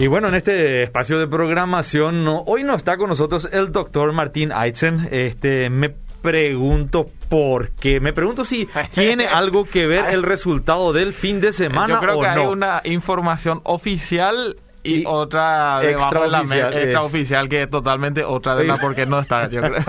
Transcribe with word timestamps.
Y 0.00 0.06
bueno, 0.06 0.28
en 0.28 0.34
este 0.34 0.82
espacio 0.82 1.18
de 1.18 1.26
programación, 1.26 2.24
no, 2.24 2.38
hoy 2.46 2.64
no 2.64 2.74
está 2.74 2.96
con 2.96 3.10
nosotros 3.10 3.50
el 3.52 3.70
doctor 3.70 4.12
Martín 4.12 4.50
Aitzen. 4.50 5.06
Este, 5.10 5.68
me 5.68 5.90
pregunto 6.22 7.10
por 7.28 7.70
qué. 7.72 8.00
Me 8.00 8.14
pregunto 8.14 8.46
si 8.46 8.66
tiene 8.94 9.26
algo 9.26 9.66
que 9.66 9.86
ver 9.86 10.06
el 10.06 10.22
resultado 10.22 10.94
del 10.94 11.12
fin 11.12 11.42
de 11.42 11.52
semana 11.52 11.94
Yo 11.96 12.00
creo 12.00 12.18
o 12.18 12.22
que 12.22 12.28
hay 12.28 12.36
no. 12.36 12.50
una 12.50 12.80
información 12.84 13.60
oficial 13.64 14.56
y, 14.82 15.00
Y 15.00 15.04
otra 15.06 15.80
debajo 15.80 16.14
de 16.14 16.20
extraoficial, 16.24 16.72
extraoficial 16.78 17.48
que 17.50 17.62
es 17.64 17.70
totalmente 17.70 18.24
otra 18.24 18.56
de 18.56 18.64
la 18.64 18.78
porque 18.78 19.04
no 19.04 19.18
está. 19.20 19.50
Yo 19.50 19.60
creo. 19.60 19.84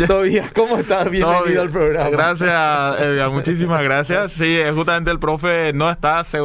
Todavía, 0.06 0.50
¿cómo 0.54 0.78
estás? 0.78 1.10
Bienvenido 1.10 1.44
bien. 1.44 1.58
al 1.58 1.68
programa. 1.68 2.08
Gracias, 2.08 3.00
Edgar, 3.02 3.28
muchísimas 3.28 3.82
gracias. 3.82 4.32
Sí, 4.40 4.58
justamente 4.74 5.10
el 5.10 5.18
profe 5.18 5.74
no 5.74 5.90
está, 5.90 6.24
se- 6.24 6.38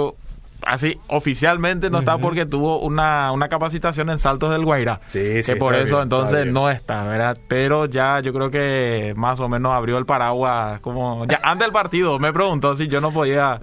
así 0.65 0.99
oficialmente 1.07 1.89
no 1.89 1.99
está 1.99 2.17
porque 2.17 2.45
tuvo 2.45 2.79
una, 2.79 3.31
una 3.31 3.47
capacitación 3.47 4.09
en 4.09 4.19
saltos 4.19 4.51
del 4.51 4.65
Guairá. 4.65 5.01
Sí, 5.07 5.43
sí, 5.43 5.53
que 5.53 5.57
por 5.57 5.75
eso 5.75 5.97
bien, 5.97 6.03
entonces 6.03 6.39
está 6.39 6.51
no 6.51 6.69
está, 6.69 7.03
¿verdad? 7.03 7.37
Pero 7.47 7.85
ya 7.85 8.19
yo 8.21 8.33
creo 8.33 8.49
que 8.51 9.13
más 9.15 9.39
o 9.39 9.47
menos 9.47 9.73
abrió 9.73 9.97
el 9.97 10.05
paraguas 10.05 10.79
como 10.81 11.25
ya 11.25 11.39
antes 11.43 11.65
del 11.65 11.71
partido 11.71 12.19
me 12.19 12.33
preguntó 12.33 12.75
si 12.75 12.87
yo 12.87 13.01
no 13.01 13.11
podía 13.11 13.59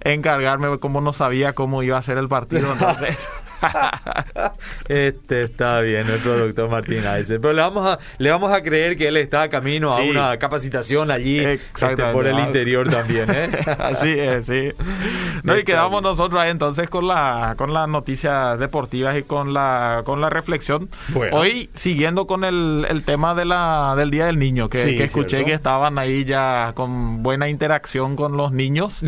encargarme 0.00 0.78
como 0.78 1.00
no 1.00 1.12
sabía 1.12 1.52
cómo 1.52 1.82
iba 1.82 1.98
a 1.98 2.02
ser 2.02 2.18
el 2.18 2.28
partido, 2.28 2.72
entonces 2.72 3.16
Este 4.88 5.42
está 5.42 5.80
bien, 5.80 6.06
nuestro 6.06 6.38
doctor 6.38 6.68
Martín 6.68 7.06
Aizen. 7.06 7.40
Pero 7.40 7.52
le 7.52 7.60
vamos 7.60 7.86
a, 7.86 7.98
le 8.18 8.30
vamos 8.30 8.52
a 8.52 8.62
creer 8.62 8.96
que 8.96 9.08
él 9.08 9.16
está 9.16 9.42
a 9.42 9.48
camino 9.48 9.92
a 9.92 10.02
una 10.02 10.36
capacitación 10.38 11.10
allí 11.10 11.38
este, 11.38 12.12
por 12.12 12.26
el 12.26 12.38
interior 12.38 12.88
también, 12.88 13.28
¿eh? 13.30 13.50
Así 13.78 14.18
es, 14.18 14.46
sí. 14.46 14.68
No, 15.42 15.54
y 15.54 15.60
Está 15.60 15.72
quedamos 15.72 16.02
nosotros 16.02 16.40
ahí 16.40 16.50
entonces 16.50 16.88
con 16.88 17.06
la 17.06 17.54
con 17.56 17.72
las 17.72 17.88
noticias 17.88 18.58
deportivas 18.58 19.16
y 19.16 19.22
con 19.22 19.52
la 19.52 20.02
con 20.04 20.20
la 20.20 20.30
reflexión. 20.30 20.88
Bueno. 21.08 21.36
Hoy 21.36 21.70
siguiendo 21.74 22.26
con 22.26 22.44
el, 22.44 22.86
el 22.88 23.02
tema 23.04 23.34
de 23.34 23.44
la 23.44 23.94
del 23.96 24.10
Día 24.10 24.26
del 24.26 24.38
Niño, 24.38 24.68
que, 24.68 24.82
Sí, 24.82 24.96
que 24.96 25.04
escuché 25.04 25.28
cierto. 25.38 25.46
que 25.46 25.52
estaban 25.54 25.98
ahí 25.98 26.24
ya 26.24 26.72
con 26.74 27.22
buena 27.22 27.48
interacción 27.48 28.16
con 28.16 28.36
los 28.36 28.52
niños. 28.52 29.02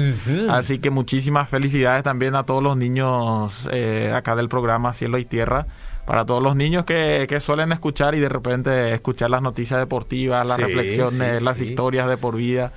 Así 0.49 0.79
que 0.79 0.91
muchísimas 0.91 1.49
felicidades 1.49 2.03
también 2.03 2.35
a 2.35 2.45
todos 2.45 2.63
los 2.63 2.77
niños 2.77 3.69
eh, 3.73 4.13
acá 4.15 4.35
del 4.41 4.49
programa 4.49 4.93
Cielo 4.93 5.19
y 5.19 5.25
Tierra. 5.25 5.67
Para 6.07 6.25
todos 6.25 6.43
los 6.43 6.57
niños 6.57 6.85
que, 6.87 7.27
que 7.29 7.39
suelen 7.39 7.71
escuchar 7.71 8.15
y 8.17 8.21
de 8.21 8.29
repente 8.29 8.93
escuchar 8.95 9.31
las 9.31 9.43
noticias 9.43 9.79
deportivas, 9.79 10.49
las 10.49 10.57
Sí, 10.57 10.63
reflexiones, 10.65 11.39
sí, 11.39 11.45
las 11.45 11.57
sí. 11.59 11.65
historias 11.67 12.09
de 12.09 12.17
por 12.17 12.35
vida. 12.37 12.73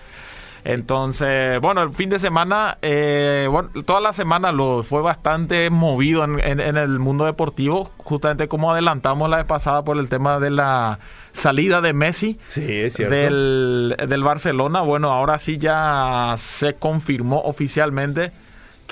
Entonces, 0.66 1.60
bueno, 1.60 1.84
el 1.84 1.92
fin 1.92 2.10
de 2.10 2.20
semana, 2.20 2.78
eh, 2.82 3.48
bueno, 3.52 3.70
toda 3.86 4.00
la 4.00 4.14
semana 4.14 4.52
lo 4.54 4.84
fue 4.84 5.02
bastante 5.02 5.70
movido 5.70 6.24
en, 6.24 6.40
en- 6.40 6.62
en 6.62 6.78
el 6.78 7.00
mundo 7.00 7.26
deportivo, 7.26 7.92
justamente 7.98 8.48
como 8.48 8.72
adelantamos 8.72 9.30
la 9.30 9.38
vez 9.38 9.46
pasada 9.46 9.84
por 9.84 9.98
el 9.98 10.08
tema 10.08 10.40
de 10.40 10.52
la 10.52 11.00
salida 11.34 11.82
de 11.82 11.92
Messi 11.94 12.40
del, 13.10 13.96
del 14.08 14.24
Barcelona. 14.24 14.82
Bueno, 14.82 15.12
ahora 15.12 15.38
sí 15.38 15.58
ya 15.58 16.34
se 16.38 16.76
confirmó 16.76 17.42
oficialmente 17.42 18.32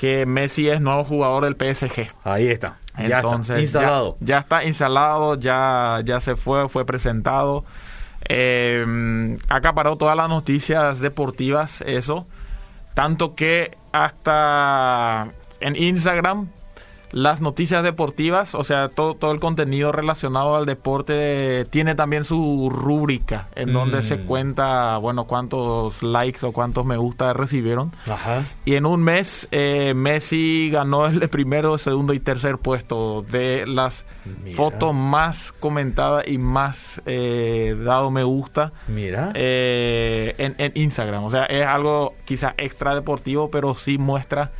que 0.02 0.26
Messi 0.26 0.68
es 0.68 0.80
nuevo 0.80 1.04
jugador 1.04 1.44
del 1.44 1.54
PSG. 1.54 2.08
Ahí 2.24 2.48
está. 2.48 2.78
Ya 2.98 3.20
Entonces, 3.20 3.50
está 3.50 3.60
instalado. 3.60 4.16
Ya, 4.18 4.26
ya 4.26 4.38
está 4.40 4.64
instalado, 4.64 5.34
ya, 5.38 6.00
ya 6.04 6.20
se 6.20 6.34
fue, 6.34 6.68
fue 6.68 6.84
presentado. 6.84 7.64
Eh, 8.28 8.84
acaparó 9.48 9.94
todas 9.94 10.16
las 10.16 10.28
noticias 10.28 10.98
deportivas, 10.98 11.82
eso. 11.86 12.26
Tanto 12.94 13.36
que 13.36 13.76
hasta 13.92 15.28
en 15.60 15.76
Instagram 15.76 16.48
las 17.12 17.40
noticias 17.40 17.82
deportivas, 17.82 18.54
o 18.54 18.64
sea, 18.64 18.88
todo, 18.88 19.14
todo 19.14 19.32
el 19.32 19.40
contenido 19.40 19.92
relacionado 19.92 20.56
al 20.56 20.64
deporte 20.66 21.66
tiene 21.70 21.94
también 21.94 22.24
su 22.24 22.70
rúbrica 22.70 23.48
en 23.54 23.72
donde 23.72 23.98
Mm. 23.98 24.02
se 24.02 24.20
cuenta, 24.20 24.96
bueno, 24.96 25.24
cuántos 25.24 26.02
likes 26.02 26.44
o 26.46 26.52
cuántos 26.52 26.86
me 26.86 26.96
gusta 26.96 27.32
recibieron. 27.34 27.92
Ajá. 28.08 28.44
Y 28.64 28.74
en 28.76 28.86
un 28.86 29.02
mes, 29.02 29.46
eh, 29.50 29.92
Messi 29.94 30.70
ganó 30.70 31.06
el 31.06 31.28
primero, 31.28 31.76
segundo 31.78 32.14
y 32.14 32.20
tercer 32.20 32.56
puesto 32.58 33.22
de 33.30 33.66
las 33.66 34.04
Mira. 34.44 34.56
fotos 34.56 34.94
más 34.94 35.52
comentadas 35.52 36.26
y 36.26 36.38
más 36.38 37.02
eh, 37.06 37.76
dado 37.84 38.10
me 38.10 38.24
gusta 38.24 38.72
Mira. 38.88 39.32
eh, 39.34 40.34
en, 40.38 40.54
en 40.58 40.72
Instagram. 40.74 41.24
O 41.24 41.30
sea, 41.30 41.44
es 41.44 41.66
algo 41.66 42.14
quizás 42.24 42.54
extra 42.56 42.94
deportivo, 42.94 43.50
pero 43.50 43.74
sí 43.74 43.98
muestra 43.98 44.50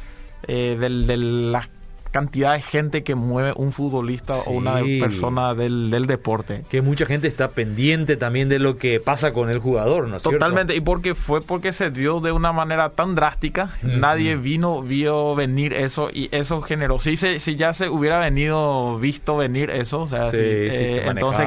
eh, 0.47 0.77
del, 0.79 1.07
de 1.07 1.17
la 1.17 1.69
cantidad 2.13 2.53
de 2.53 2.63
gente 2.63 3.03
que 3.03 3.15
mueve 3.15 3.53
un 3.57 3.73
futbolista 3.73 4.37
o 4.47 4.53
una 4.53 4.75
persona 5.01 5.55
del, 5.55 5.91
del 5.91 6.07
deporte. 6.07 6.65
que 6.69 6.83
mucha 6.83 7.07
gente 7.07 7.27
está 7.27 7.49
pendiente 7.49 8.17
también 8.17 8.49
de 8.49 8.59
lo 8.59 8.77
que 8.77 9.01
pasa 9.01 9.33
con 9.33 9.51
el 9.51 9.59
jugador, 9.59 10.09
¿no 10.09 10.19
es 10.19 10.23
cierto? 10.23 10.39
Totalmente, 10.39 10.77
y 10.77 10.81
porque 10.81 11.15
fue 11.15 11.41
porque 11.41 11.73
se 11.73 11.91
dio 11.91 12.21
de 12.21 12.31
una 12.31 12.53
manera 12.53 12.91
tan 12.91 13.15
drástica, 13.15 13.71
nadie 13.83 14.37
vino, 14.37 14.83
vio 14.83 15.35
venir 15.35 15.73
eso 15.73 16.11
y 16.13 16.29
eso 16.33 16.61
generó. 16.61 16.99
Si, 17.01 17.17
se, 17.17 17.39
si 17.41 17.57
ya 17.57 17.73
se 17.73 17.89
hubiera 17.89 18.19
venido, 18.19 18.99
visto 18.99 19.37
venir 19.37 19.71
eso, 19.71 20.03
o 20.03 20.09
sea, 20.09 20.27
Sí, 20.27 20.37
si, 20.37 20.37
sí, 20.37 20.85
eh, 20.85 21.01
se 21.03 21.07
entonces 21.09 21.47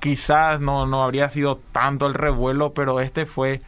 quizás 0.00 0.60
no, 0.60 0.86
no 0.86 1.04
habría 1.04 1.28
sido 1.28 1.60
tanto 1.72 2.06
el 2.06 2.14
revuelo, 2.14 2.72
pero 2.72 3.00
este 3.00 3.26
fue, 3.26 3.60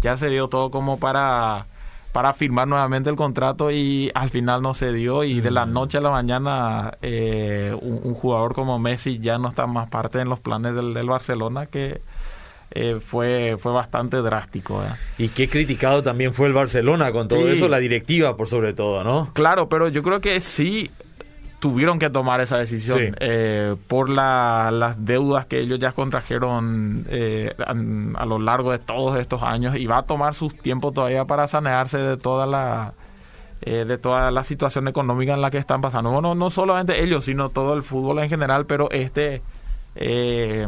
ya 0.00 0.16
se 0.16 0.28
dio 0.28 0.48
todo 0.48 0.70
como 0.70 0.98
para 0.98 1.66
para 2.12 2.32
firmar 2.34 2.66
nuevamente 2.66 3.08
el 3.08 3.16
contrato 3.16 3.70
y 3.70 4.10
al 4.14 4.30
final 4.30 4.62
no 4.62 4.74
se 4.74 4.92
dio 4.92 5.22
y 5.24 5.40
de 5.40 5.50
la 5.50 5.64
Mm. 5.66 5.72
noche 5.72 5.98
a 5.98 6.00
la 6.00 6.10
mañana 6.10 6.94
eh, 7.02 7.72
un, 7.80 8.00
un 8.02 8.14
jugador 8.14 8.54
como 8.54 8.78
Messi 8.80 9.18
ya 9.20 9.38
no 9.38 9.48
está 9.50 9.66
más 9.66 9.88
parte 9.88 10.20
en 10.20 10.28
los 10.28 10.40
planes 10.40 10.74
del, 10.74 10.92
del 10.94 11.06
Barcelona 11.06 11.66
que 11.66 12.00
eh, 12.72 12.98
fue 13.00 13.56
fue 13.58 13.72
bastante 13.72 14.16
drástico. 14.18 14.82
Y 15.18 15.28
qué 15.28 15.48
criticado 15.48 16.02
también 16.02 16.32
fue 16.34 16.46
el 16.46 16.52
Barcelona 16.52 17.10
con 17.12 17.26
todo 17.28 17.42
Sí. 17.42 17.48
eso, 17.54 17.68
la 17.68 17.78
directiva 17.78 18.36
por 18.36 18.46
sobre 18.48 18.72
todo, 18.74 19.02
¿no? 19.04 19.30
claro 19.32 19.68
pero 19.68 19.88
yo 19.88 20.02
creo 20.02 20.20
que 20.20 20.40
sí 20.40 20.90
tuvieron 21.60 21.98
que 21.98 22.10
tomar 22.10 22.40
esa 22.40 22.56
decisión 22.58 22.98
Sí. 22.98 23.04
eh, 23.20 23.76
por 23.86 24.08
la- 24.08 24.70
las 24.72 25.04
deudas 25.04 25.46
que 25.46 25.60
ellos 25.60 25.78
ya 25.78 25.92
contrajeron 25.92 27.04
eh, 27.08 27.54
a, 28.16 28.26
lo 28.26 28.38
largo 28.38 28.72
de 28.72 28.78
todos 28.78 29.16
estos 29.18 29.42
años 29.42 29.76
y 29.76 29.86
va 29.86 29.98
a 29.98 30.02
tomar 30.02 30.34
sus 30.34 30.56
tiempos 30.56 30.92
todavía 30.94 31.24
para 31.26 31.46
sanearse 31.46 31.98
de 31.98 32.16
toda 32.16 32.46
la 32.46 32.94
eh, 33.62 33.84
de 33.84 33.98
toda 33.98 34.30
la 34.30 34.42
situación 34.42 34.88
económica 34.88 35.34
en 35.34 35.42
la 35.42 35.50
que 35.50 35.58
están 35.58 35.82
pasando. 35.82 36.10
Bueno, 36.10 36.34
no 36.34 36.48
solamente 36.48 37.02
ellos, 37.04 37.26
sino 37.26 37.50
todo 37.50 37.74
el 37.74 37.82
fútbol 37.82 38.18
en 38.20 38.30
general, 38.30 38.64
pero 38.64 38.90
este 38.90 39.42
eh, 39.96 40.66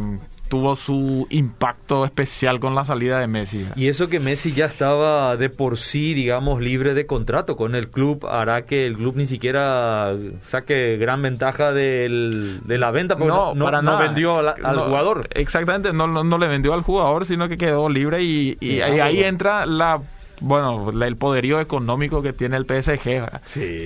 tuvo 0.53 0.77
su 0.77 1.27
impacto 1.31 2.05
especial 2.05 2.61
con 2.61 2.75
la 2.75 2.85
salida 2.85 3.19
de 3.19 3.27
Messi. 3.27 3.67
Y 3.75 3.89
eso 3.89 4.11
que 4.11 4.21
Messi 4.21 4.53
ya 4.53 4.67
estaba 4.67 5.39
de 5.39 5.49
por 5.49 5.79
sí, 5.79 6.13
digamos, 6.13 6.61
libre 6.61 6.93
de 6.93 7.07
contrato 7.07 7.57
con 7.57 7.75
el 7.75 7.89
club, 7.89 8.27
hará 8.27 8.67
que 8.67 8.85
el 8.85 8.97
club 8.99 9.15
ni 9.17 9.25
siquiera 9.25 10.15
saque 10.43 10.99
gran 10.99 11.23
ventaja 11.23 11.73
del- 11.73 12.61
de 12.67 12.77
la 12.77 12.91
venta, 12.91 13.17
porque 13.17 13.33
no, 13.33 13.55
no- 13.55 13.65
para 13.65 13.81
no 13.81 13.93
nada. 13.93 14.03
vendió 14.03 14.41
al, 14.41 14.49
al 14.63 14.77
No, 14.77 14.85
jugador. 14.89 15.27
Exactamente, 15.31 15.95
no, 15.95 16.07
no, 16.07 16.37
le 16.37 16.47
vendió 16.49 16.75
al 16.75 16.83
jugador, 16.83 17.25
sino 17.25 17.49
que 17.49 17.57
quedó 17.57 17.89
libre 17.89 18.23
y, 18.23 18.59
ahí, 18.83 19.23
entra 19.23 19.65
la 19.65 20.03
bueno 20.41 20.91
el 20.91 21.17
poderío 21.17 21.61
económico 21.61 22.21
que 22.21 22.35
tiene 22.35 22.59
el 22.59 22.67
PSG, 22.67 23.25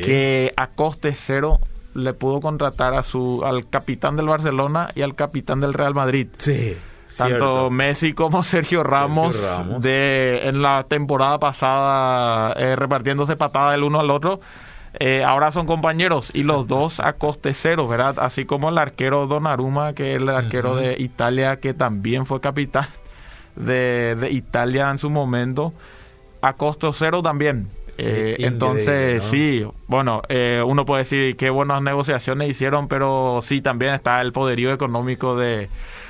que 0.04 0.53
a 0.56 0.66
coste 0.66 1.12
cero 1.15 1.60
le 1.96 2.12
pudo 2.12 2.40
contratar 2.40 2.94
a 2.94 3.02
su 3.02 3.42
al 3.44 3.68
capitán 3.68 4.16
del 4.16 4.26
Barcelona 4.26 4.88
y 4.94 5.02
al 5.02 5.14
capitán 5.14 5.60
del 5.60 5.72
Real 5.74 5.94
Madrid. 5.94 6.28
Sí. 6.38 6.76
Tanto 7.16 7.38
cierto. 7.38 7.70
Messi 7.70 8.12
como 8.12 8.42
Sergio 8.42 8.82
Ramos, 8.82 9.42
Ramos. 9.42 9.82
de 9.82 10.48
en 10.48 10.60
la 10.60 10.84
temporada 10.84 11.38
pasada 11.38 12.52
eh, 12.52 12.76
repartiéndose 12.76 13.36
patada 13.36 13.72
del 13.72 13.84
uno 13.84 14.00
al 14.00 14.10
otro. 14.10 14.40
eh, 14.98 15.22
ahora 15.24 15.50
son 15.50 15.66
compañeros 15.66 16.30
y 16.34 16.42
los 16.42 16.66
dos 16.66 17.00
a 17.00 17.15
coste 17.15 17.53
cero, 17.54 17.86
¿verdad? 17.88 18.16
Así 18.18 18.44
como 18.44 18.68
el 18.68 18.78
arquero 18.78 19.26
Donnarumma, 19.26 19.92
que 19.94 20.15
es 20.15 20.22
el 20.22 20.28
arquero 20.28 20.76
de 20.76 20.97
Italia, 20.98 21.56
que 21.56 21.74
también 21.74 22.26
fue 22.26 22.41
capitán 22.41 22.88
de, 23.56 24.15
de 24.18 24.30
Italia 24.30 24.91
en 24.91 24.98
su 24.98 25.10
momento, 25.10 25.72
a 26.41 26.53
costo 26.54 26.92
cero 26.92 27.22
también. 27.22 27.68
Eh, 27.98 28.37
entonces, 28.41 29.22
sí, 29.25 29.65
bueno, 29.87 30.22
eh, 30.28 30.63
uno 30.66 30.84
puede 30.84 31.03
decir 31.04 31.37
qué 31.37 31.51
buenas 31.51 31.81
negociaciones 31.83 32.48
hicieron, 32.51 32.89
pero 32.89 33.41
sí 33.43 33.60
también 33.63 33.95
está 33.95 34.21
el 34.21 34.33
poderío 34.33 34.72
económico 34.72 35.37
de, 35.37 35.69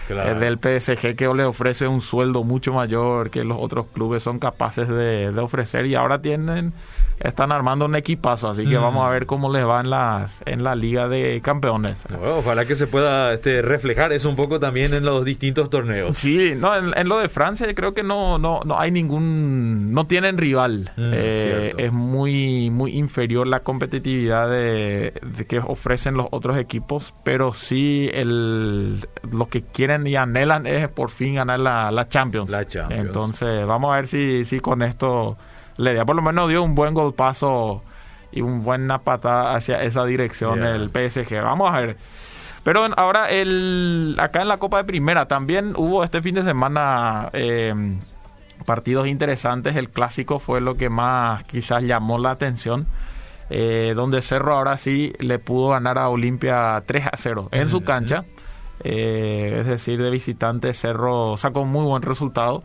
Claro. 0.09 0.31
eh, 0.31 0.35
del 0.39 0.59
PSG 0.59 1.17
que 1.17 1.27
le 1.35 1.45
ofrece 1.45 1.87
un 1.89 2.01
sueldo 2.01 2.45
mucho 2.45 2.73
mayor 2.73 3.31
que 3.31 3.43
los 3.45 3.59
otros 3.61 3.87
clubes 3.93 4.23
son 4.23 4.39
capaces 4.39 4.89
de, 4.89 5.33
de 5.33 5.41
ofrecer 5.41 5.87
y 5.87 5.95
ahora 5.97 6.23
tienen 6.23 6.73
están 7.21 7.53
armando 7.53 7.87
un 7.87 7.97
equipazo, 7.97 8.49
así 8.49 8.67
que 8.67 8.77
vamos 8.77 9.07
a 9.07 9.11
ver 9.11 9.27
cómo 9.27 9.53
les 9.53 9.67
va 9.67 9.81
en 9.81 9.91
la, 9.91 10.29
en 10.45 10.63
la 10.63 10.75
Liga 10.75 11.09
de 11.09 11.41
Campeones. 11.43 12.05
ojalá 12.23 12.67
que 12.67 12.77
se 12.77 12.87
pueda 12.87 13.33
este, 13.33 13.63
reflejar 13.63 14.13
eso 14.13 14.29
un 14.29 14.37
poco 14.37 14.61
también 14.61 14.93
en 14.95 15.05
los 15.05 15.25
distintos 15.25 15.71
torneos. 15.71 16.17
Sí, 16.19 16.53
no, 16.57 16.77
en, 16.77 17.09
lo 17.09 17.19
de 17.19 17.29
Francia 17.29 17.67
creo 17.75 17.95
que 17.95 18.03
no, 18.03 18.39
no, 18.39 18.61
no 18.65 18.79
hay 18.79 18.91
ningún, 18.91 19.93
no 19.93 20.07
tienen 20.07 20.37
rival. 20.37 20.93
Mm, 20.97 21.11
eh, 21.15 21.73
es 21.79 21.93
muy, 21.93 22.71
muy 22.71 22.97
inferior 22.97 23.47
la 23.47 23.61
competitividad 23.61 24.51
de, 24.51 25.13
que 25.49 25.59
ofrecen 25.59 26.15
los 26.15 26.27
otros 26.31 26.59
equipos, 26.59 27.15
pero 27.25 27.55
sí 27.55 28.11
el, 28.13 29.07
lo 29.31 29.49
que 29.49 29.63
quieren 29.63 30.07
y 30.07 30.17
anhelan 30.17 30.67
es 30.67 30.89
por 30.89 31.11
fin 31.11 31.37
ganar 31.37 31.61
la, 31.61 31.91
la 31.91 32.09
Champions. 32.09 32.51
La 32.51 32.67
Champions. 32.67 33.07
Entonces, 33.07 33.67
vamos 33.67 33.93
a 33.93 33.97
ver 33.97 34.07
si, 34.07 34.45
si 34.45 34.61
con 34.61 34.83
esto 34.83 35.37
le 35.79 35.93
dio, 35.95 36.07
por 36.07 36.17
lo 36.17 36.23
menos 36.23 36.49
dio 36.49 36.63
un 36.63 36.75
buen 36.75 36.95
golpazo 36.95 37.83
y 38.33 38.41
un 38.41 38.63
buena 38.63 38.99
patada 38.99 39.55
hacia 39.55 39.83
esa 39.83 40.05
dirección 40.05 40.63
el 40.63 40.89
PSG. 40.89 41.43
Vamos 41.43 41.73
a 41.73 41.81
ver. 41.81 41.97
Pero 42.65 42.85
ahora 42.97 43.31
el 43.31 44.17
acá 44.19 44.43
en 44.43 44.49
la 44.49 44.59
Copa 44.59 44.79
de 44.79 44.85
Primera 44.85 45.27
también 45.27 45.75
hubo 45.77 46.03
este 46.03 46.21
fin 46.21 46.35
de 46.35 46.43
semana 46.43 47.31
em, 47.33 48.01
partidos 48.65 49.07
interesantes. 49.07 49.77
El 49.77 49.91
clásico 49.91 50.41
fue 50.41 50.61
lo 50.61 50.75
que 50.75 50.91
más 50.91 51.45
quizás 51.45 51.83
llamó 51.85 52.19
la 52.19 52.33
atención. 52.33 52.87
Eh, 53.49 53.93
donde 53.95 54.23
Cerro 54.23 54.57
ahora 54.57 54.77
sí 54.77 55.13
le 55.21 55.39
pudo 55.39 55.69
ganar 55.69 55.99
a 55.99 56.09
Olimpia 56.09 56.83
3 56.85 57.07
a 57.07 57.17
0 57.17 57.49
en 57.53 57.69
su 57.69 57.83
cancha. 57.83 58.25
Eh, 58.83 59.59
es 59.61 59.67
decir, 59.69 60.03
de 60.03 60.11
visitante 60.11 60.75
Cerro 60.75 61.37
sacó 61.37 61.65
muy 61.65 61.85
buen 61.85 62.03
resultado. 62.03 62.65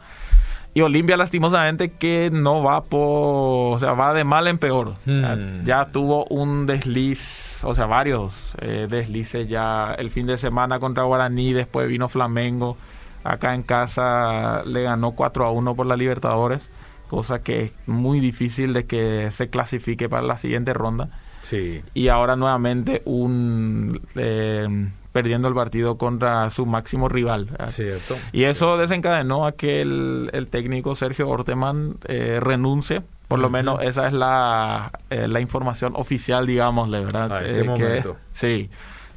Y 0.73 0.81
Olimpia 0.81 1.17
lastimosamente 1.17 1.91
que 1.91 2.29
no 2.31 2.63
va 2.63 2.83
por, 2.83 3.75
o 3.75 3.79
sea, 3.79 3.93
va 3.93 4.13
de 4.13 4.23
mal 4.23 4.47
en 4.47 4.57
peor. 4.57 4.95
Hmm. 5.05 5.65
Ya, 5.65 5.91
tuvo 5.91 6.25
un 6.25 6.65
desliz, 6.65 7.61
o 7.63 7.75
sea, 7.75 7.87
varios 7.87 8.55
eh, 8.61 8.87
deslices 8.89 9.49
ya 9.49 9.93
el 9.97 10.11
fin 10.11 10.27
de 10.27 10.37
semana 10.37 10.79
contra 10.79 11.03
Guaraní, 11.03 11.51
después 11.51 11.89
vino 11.89 12.07
Flamengo. 12.07 12.77
Acá 13.23 13.53
en 13.53 13.63
casa 13.63 14.63
le 14.65 14.83
ganó 14.83 15.11
4 15.11 15.45
a 15.45 15.51
1 15.51 15.75
por 15.75 15.85
la 15.85 15.97
Libertadores, 15.97 16.69
cosa 17.09 17.43
que 17.43 17.63
es 17.63 17.71
muy 17.85 18.21
difícil 18.21 18.71
de 18.73 18.85
que 18.85 19.29
se 19.31 19.49
clasifique 19.49 20.07
para 20.07 20.23
la 20.23 20.37
siguiente 20.37 20.73
ronda. 20.73 21.09
Sí. 21.41 21.81
Y 21.93 22.07
ahora 22.07 22.37
nuevamente 22.37 23.01
un 23.03 23.99
eh, 24.15 24.67
perdiendo 25.11 25.47
el 25.47 25.53
partido 25.53 25.97
contra 25.97 26.49
su 26.49 26.65
máximo 26.65 27.09
rival. 27.09 27.49
Cierto. 27.67 28.17
Y 28.31 28.43
eso 28.43 28.77
desencadenó 28.77 29.45
a 29.45 29.53
que 29.53 29.81
el, 29.81 30.47
técnico 30.49 30.95
Sergio 30.95 31.29
Orteman 31.29 31.95
eh, 32.05 32.39
renuncie. 32.41 33.01
Por 33.27 33.39
lo 33.39 33.49
menos 33.49 33.81
esa 33.81 34.07
es 34.07 34.13
la, 34.13 34.91
eh, 35.09 35.27
la 35.27 35.39
información 35.39 35.93
oficial, 35.95 36.45
digámosle, 36.45 36.99
¿verdad? 36.99 37.31
Ah, 37.31 37.41
eh, 37.43 37.63
momento? 37.63 38.17
sí. 38.33 38.69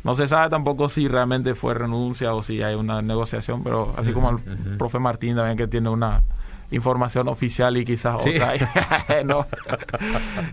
No 0.05 0.15
se 0.15 0.29
sabe 0.29 0.51
tampoco 0.51 0.91
si 0.91 1.09
realmente 1.09 1.55
fue 1.55 1.73
renuncia 1.73 2.35
o 2.35 2.43
si 2.43 2.63
hay 2.63 2.75
una 2.75 3.01
negociación, 3.01 3.63
pero 3.65 3.95
así 3.97 4.13
como 4.13 4.31
el 4.31 4.77
profe 4.77 4.99
Martín 4.99 5.35
también 5.35 5.57
que 5.57 5.67
tiene 5.67 5.89
una 5.89 6.23
información 6.75 7.29
oficial 7.29 7.77
y 7.77 7.85
quizás 7.85 8.17
otra. 8.17 8.55
no. 9.25 9.47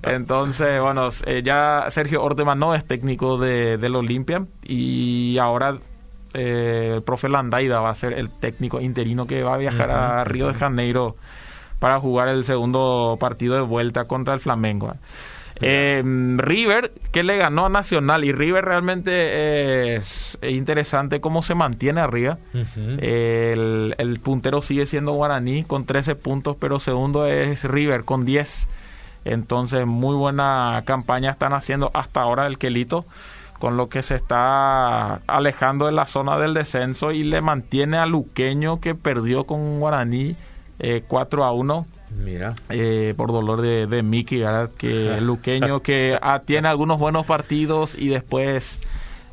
Entonces, 0.03 0.81
bueno, 0.81 1.09
eh, 1.25 1.41
ya 1.44 1.85
Sergio 1.89 2.23
Orteman 2.23 2.59
no 2.59 2.73
es 2.73 2.85
técnico 2.85 3.38
de, 3.38 3.77
del 3.77 3.95
Olimpia 3.95 4.45
y 4.63 5.38
ahora 5.38 5.77
eh, 6.33 6.94
el 6.95 7.03
profe 7.03 7.29
Landaida 7.29 7.79
va 7.79 7.89
a 7.89 7.95
ser 7.95 8.13
el 8.13 8.29
técnico 8.29 8.79
interino 8.79 9.25
que 9.25 9.44
va 9.44 9.56
a 9.56 9.57
viajar 9.57 9.91
a 9.91 10.23
Río 10.23 10.47
de 10.47 10.53
Janeiro 10.53 11.15
para 11.79 12.00
jugar 12.00 12.29
el 12.29 12.45
segundo 12.45 13.17
partido 13.19 13.56
de 13.56 13.62
vuelta 13.62 14.06
contra 14.06 14.33
el 14.33 14.39
Flamengo. 14.39 14.94
Eh, 15.61 16.01
River, 16.37 16.91
que 17.11 17.23
le 17.23 17.37
ganó 17.37 17.65
a 17.65 17.69
Nacional, 17.69 18.23
y 18.23 18.31
River 18.31 18.65
realmente 18.65 19.95
es 19.95 20.37
interesante 20.41 21.21
cómo 21.21 21.43
se 21.43 21.55
mantiene 21.55 22.01
arriba. 22.01 22.37
el, 22.53 24.19
puntero 24.23 24.61
sigue 24.61 24.85
siendo 24.85 25.13
Guaraní 25.13 25.63
con 25.63 25.85
13 25.85 26.15
puntos, 26.15 26.57
pero 26.59 26.79
segundo 26.79 27.25
es 27.25 27.63
River 27.63 28.03
con 28.03 28.25
10. 28.25 28.67
Entonces, 29.25 29.85
muy 29.85 30.15
buena 30.15 30.83
campaña 30.85 31.31
están 31.31 31.53
haciendo 31.53 31.91
hasta 31.93 32.21
ahora 32.21 32.47
el 32.47 32.57
Quelito, 32.57 33.05
con 33.59 33.77
lo 33.77 33.89
que 33.89 34.01
se 34.01 34.15
está 34.15 35.15
alejando 35.27 35.85
de 35.85 35.91
la 35.91 36.07
zona 36.07 36.37
del 36.37 36.55
descenso 36.55 37.11
y 37.11 37.23
le 37.23 37.41
mantiene 37.41 37.97
a 37.97 38.07
Luqueño 38.07 38.79
que 38.79 38.95
perdió 38.95 39.43
con 39.43 39.79
Guaraní 39.79 40.35
eh, 40.79 41.03
4 41.07 41.43
a 41.43 41.51
1 41.51 41.85
Mira. 42.17 42.55
Eh, 42.69 43.13
por 43.15 43.31
dolor 43.31 43.61
de, 43.61 43.87
de 43.87 44.03
Mickey, 44.03 44.39
¿verdad? 44.39 44.71
Que 44.77 45.19
Luqueño 45.21 45.81
que 45.81 46.17
ah, 46.21 46.41
tiene 46.45 46.67
algunos 46.67 46.99
buenos 46.99 47.25
partidos 47.25 47.95
y 47.97 48.09
después 48.09 48.79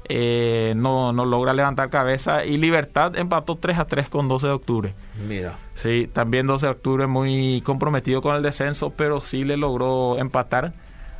eh, 0.08 0.72
no, 0.74 1.12
no 1.12 1.24
logra 1.24 1.52
levantar 1.52 1.90
cabeza. 1.90 2.44
Y 2.44 2.56
Libertad 2.56 3.16
empató 3.16 3.56
3 3.56 3.78
a 3.78 3.84
3 3.84 4.08
con 4.08 4.28
12 4.28 4.46
de 4.46 4.52
octubre. 4.52 4.94
Mira. 5.26 5.56
Sí, 5.74 6.08
también 6.12 6.46
12 6.46 6.66
de 6.66 6.72
octubre 6.72 7.06
muy 7.06 7.62
comprometido 7.62 8.22
con 8.22 8.34
el 8.34 8.42
descenso, 8.42 8.90
pero 8.90 9.20
sí 9.20 9.44
le 9.44 9.56
logró 9.56 10.18
empatar 10.18 10.72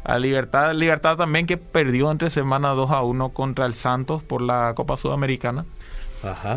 a 0.05 0.19
Libertad. 0.19 0.73
Libertad 0.75 1.17
también 1.17 1.47
que 1.47 1.57
perdió 1.59 2.11
entre 2.11 2.31
semana 2.31 2.71
2 2.71 2.91
a 2.91 3.03
1 3.03 3.29
contra 3.31 3.67
el 3.67 3.75
Santos 3.75 4.23
por 4.23 4.41
la 4.41 4.73
Copa 4.75 4.97
Sudamericana. 4.97 5.67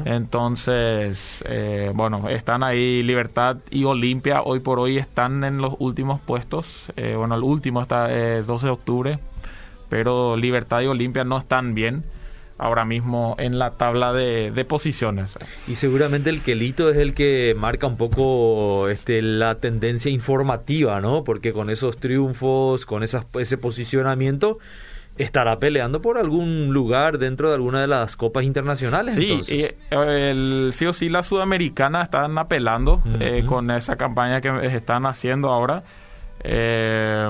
Entonces, 0.06 1.44
eh, 1.48 1.92
bueno, 1.94 2.30
están 2.30 2.64
ahí 2.64 3.04
Libertad 3.04 3.58
y 3.70 3.84
Olimpia. 3.84 4.42
Hoy 4.44 4.60
por 4.60 4.80
hoy 4.80 4.98
están 4.98 5.44
en 5.44 5.58
los 5.58 5.76
últimos 5.80 6.20
puestos. 6.22 6.92
Eh, 6.96 7.16
bueno, 7.16 7.36
el 7.36 7.44
último 7.44 7.82
está 7.82 8.12
eh, 8.12 8.44
12 8.44 8.66
de 8.66 8.72
octubre. 8.72 9.20
Pero 9.90 10.38
Libertad 10.38 10.82
y 10.82 10.88
Olimpia 10.88 11.24
no 11.24 11.38
están 11.38 11.76
bien 11.76 12.04
ahora 12.58 12.86
mismo 12.86 13.36
en 13.40 13.58
la 13.58 13.72
tabla 13.72 14.14
de, 14.14 14.66
posiciones. 14.70 15.36
Y 15.68 15.76
seguramente 15.76 16.30
el 16.30 16.42
Quelito 16.42 16.92
es 16.92 16.98
el 16.98 17.16
que 17.16 17.56
marca 17.58 17.88
un 17.88 17.98
poco 17.98 18.88
este, 18.88 19.22
la 19.24 19.56
tendencia 19.56 20.12
informativa, 20.12 21.02
¿no? 21.02 21.24
Porque 21.24 21.54
con 21.54 21.72
esos 21.72 21.98
triunfos, 21.98 22.86
con 22.86 23.02
esas, 23.02 23.26
ese 23.40 23.58
posicionamiento 23.58 24.60
estará 25.22 25.60
peleando 25.60 26.02
por 26.02 26.18
algún 26.18 26.74
lugar 26.74 27.18
dentro 27.18 27.50
de 27.50 27.56
alguna 27.56 27.82
de 27.82 27.88
las 27.88 28.16
copas 28.16 28.44
internacionales. 28.44 29.16
Sí, 29.16 29.42
y 29.48 29.66
el, 29.94 30.72
sí 30.74 30.86
o 30.86 30.94
sí 30.94 31.10
la 31.10 31.24
sudamericana 31.24 32.04
están 32.04 32.38
apelando 32.38 33.02
eh, 33.20 33.44
con 33.46 33.72
esa 33.72 33.96
campaña 33.96 34.42
que 34.42 34.66
están 34.68 35.06
haciendo 35.06 35.50
ahora. 35.50 35.84
Eh, 36.44 37.30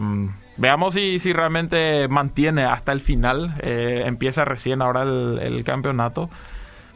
veamos 0.57 0.93
si, 0.93 1.19
si 1.19 1.33
realmente 1.33 2.07
mantiene 2.07 2.65
hasta 2.65 2.91
el 2.91 3.01
final. 3.01 3.55
Eh, 3.61 4.03
empieza 4.05 4.45
recién 4.45 4.81
ahora 4.81 5.03
el 5.03 5.63
campeonato. 5.63 6.29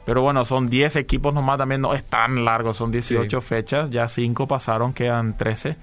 Pero 0.06 0.22
bueno, 0.22 0.46
son 0.46 0.68
10 0.68 0.98
equipos 0.98 1.34
nomás, 1.34 1.58
también 1.58 1.82
no 1.82 1.94
es 1.96 2.08
tan 2.08 2.46
largo, 2.46 2.76
son 2.76 2.92
18 2.92 3.42
fechas, 3.42 3.90
ya 3.90 4.08
5 4.08 4.48
pasaron, 4.48 4.94
quedan 4.94 5.36
13. 5.36 5.76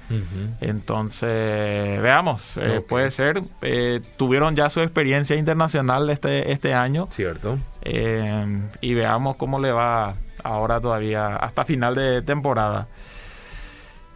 Entonces, 0.61 2.01
veamos, 2.01 2.57
eh, 2.57 2.81
puede 2.89 3.11
ser. 3.11 3.41
Eh, 3.63 4.01
tuvieron 4.17 4.55
ya 4.55 4.71
su 4.71 4.81
experiencia 4.81 5.35
internacional 5.35 6.09
este, 6.09 6.53
este 6.53 6.73
año. 6.73 7.09
Cierto. 7.11 7.59
Eh, 7.83 8.69
y 8.81 8.95
veamos 8.95 9.35
cómo 9.37 9.59
le 9.59 9.73
va 9.73 10.15
ahora 10.45 10.81
todavía, 10.81 11.37
hasta 11.37 11.65
final 11.65 11.97
de 11.97 12.23
temporada. 12.23 12.87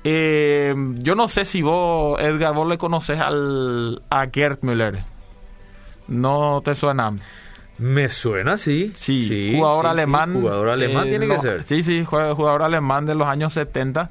yo 0.04 1.14
no 1.16 1.26
sé 1.26 1.44
si 1.44 1.62
vos, 1.62 2.20
Edgar, 2.20 2.54
vos 2.54 2.68
le 2.68 2.78
conoces 2.78 3.18
al, 3.18 4.02
a 4.08 4.26
Gerd 4.32 4.58
Müller. 4.62 5.00
¿No 6.06 6.62
te 6.64 6.76
suena? 6.76 7.12
Me 7.78 8.08
suena, 8.08 8.56
sí. 8.56 8.92
Sí, 8.94 9.52
jugador 9.54 9.86
alemán. 9.86 10.32
jugador 10.34 10.70
alemán 10.70 11.08
tiene 11.08 11.28
que 11.28 11.38
ser. 11.38 11.62
Sí, 11.64 11.82
sí, 11.82 12.04
jugador 12.04 12.62
alemán 12.62 13.04
de 13.06 13.14
los 13.14 13.26
años 13.28 13.52
70. 13.52 14.10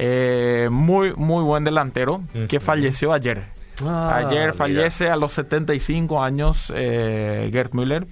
Eh, 0.00 0.68
muy, 0.70 1.14
muy 1.14 1.42
buen 1.44 1.64
delantero 1.64 2.22
que 2.48 2.60
falleció 2.60 3.12
ayer. 3.12 3.44
Ah, 3.84 4.16
ayer 4.16 4.54
fallece 4.54 5.08
a 5.08 5.16
los 5.16 5.32
75 5.34 6.22
años 6.22 6.72
eh, 6.74 7.48
Gerd 7.52 7.72
Müller. 7.72 8.06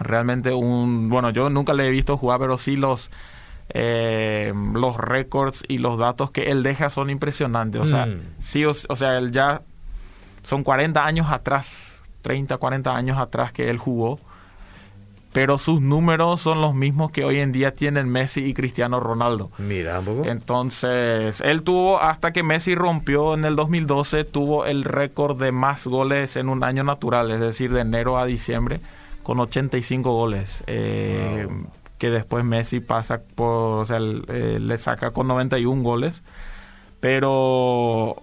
Realmente 0.00 0.52
un... 0.52 1.08
Bueno, 1.08 1.30
yo 1.30 1.50
nunca 1.50 1.74
le 1.74 1.88
he 1.88 1.90
visto 1.90 2.16
jugar, 2.16 2.40
pero 2.40 2.58
sí 2.58 2.76
los... 2.76 3.10
Eh, 3.74 4.50
los 4.72 4.96
récords 4.96 5.62
y 5.68 5.76
los 5.76 5.98
datos 5.98 6.30
que 6.30 6.50
él 6.50 6.62
deja 6.62 6.88
son 6.88 7.10
impresionantes. 7.10 7.82
O 7.82 7.86
sea, 7.86 8.06
mm. 8.06 8.20
sí, 8.38 8.64
o, 8.64 8.70
o 8.70 8.96
sea, 8.96 9.18
él 9.18 9.30
ya 9.30 9.60
son 10.42 10.64
40 10.64 11.04
años 11.04 11.26
atrás 11.30 11.87
30, 12.22 12.56
40 12.56 12.94
años 12.94 13.18
atrás 13.18 13.52
que 13.52 13.70
él 13.70 13.78
jugó, 13.78 14.18
pero 15.32 15.58
sus 15.58 15.80
números 15.80 16.40
son 16.40 16.60
los 16.60 16.74
mismos 16.74 17.10
que 17.10 17.24
hoy 17.24 17.38
en 17.38 17.52
día 17.52 17.72
tienen 17.72 18.08
Messi 18.08 18.44
y 18.44 18.54
Cristiano 18.54 18.98
Ronaldo. 18.98 19.50
Mira, 19.58 20.02
Entonces, 20.24 21.40
él 21.42 21.62
tuvo, 21.62 22.00
hasta 22.00 22.32
que 22.32 22.42
Messi 22.42 22.74
rompió 22.74 23.34
en 23.34 23.44
el 23.44 23.54
2012, 23.54 24.24
tuvo 24.24 24.64
el 24.64 24.84
récord 24.84 25.40
de 25.40 25.52
más 25.52 25.86
goles 25.86 26.36
en 26.36 26.48
un 26.48 26.64
año 26.64 26.82
natural, 26.82 27.30
es 27.30 27.40
decir, 27.40 27.72
de 27.72 27.82
enero 27.82 28.18
a 28.18 28.24
diciembre, 28.24 28.80
con 29.22 29.38
85 29.38 30.12
goles. 30.12 30.64
Eh, 30.66 31.46
que 31.98 32.10
después 32.10 32.44
Messi 32.44 32.80
pasa 32.80 33.20
por, 33.34 33.80
o 33.80 33.84
sea, 33.84 33.98
eh, 33.98 34.58
le 34.60 34.78
saca 34.78 35.10
con 35.10 35.28
91 35.28 35.82
goles. 35.82 36.22
Pero 37.00 38.16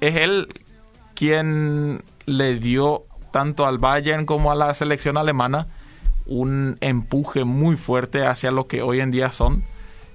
es 0.00 0.16
él 0.16 0.48
quien 1.14 2.02
le 2.24 2.54
dio 2.58 3.04
tanto 3.36 3.66
al 3.66 3.76
Bayern 3.76 4.24
como 4.24 4.50
a 4.50 4.54
la 4.54 4.72
selección 4.72 5.18
alemana 5.18 5.66
un 6.24 6.78
empuje 6.80 7.44
muy 7.44 7.76
fuerte 7.76 8.24
hacia 8.24 8.50
lo 8.50 8.66
que 8.66 8.80
hoy 8.80 9.00
en 9.00 9.10
día 9.10 9.30
son. 9.30 9.62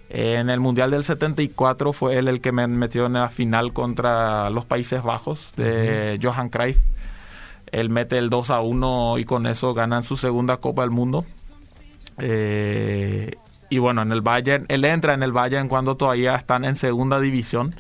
En 0.09 0.49
el 0.49 0.59
Mundial 0.59 0.89
del 0.89 1.03
74 1.03 1.93
fue 1.93 2.17
él 2.17 2.27
el 2.27 2.41
que 2.41 2.51
me 2.51 2.65
metió 2.65 3.05
en 3.05 3.13
la 3.13 3.29
final 3.29 3.73
contra 3.73 4.49
los 4.49 4.65
Países 4.65 5.03
Bajos 5.03 5.53
de 5.55 6.19
Johan 6.19 6.49
Cruyff. 6.49 6.79
Él 7.67 7.91
mete 7.91 8.17
el 8.17 8.31
2 8.31 8.49
a 8.49 8.61
1 8.61 9.19
y 9.19 9.25
con 9.25 9.45
eso 9.45 9.75
ganan 9.75 10.01
su 10.01 10.17
segunda 10.17 10.57
Copa 10.57 10.81
del 10.81 10.89
Mundo. 10.89 11.23
Eh, 12.17 13.35
y 13.69 13.77
bueno, 13.77 14.01
en 14.01 14.11
el 14.11 14.21
Bayern, 14.21 14.65
él 14.67 14.83
entra 14.83 15.13
en 15.13 15.21
el 15.21 15.31
Bayern 15.31 15.67
cuando 15.67 15.95
todavía 15.95 16.33
están 16.33 16.65
en 16.65 16.75
segunda 16.75 17.19
división. 17.19 17.75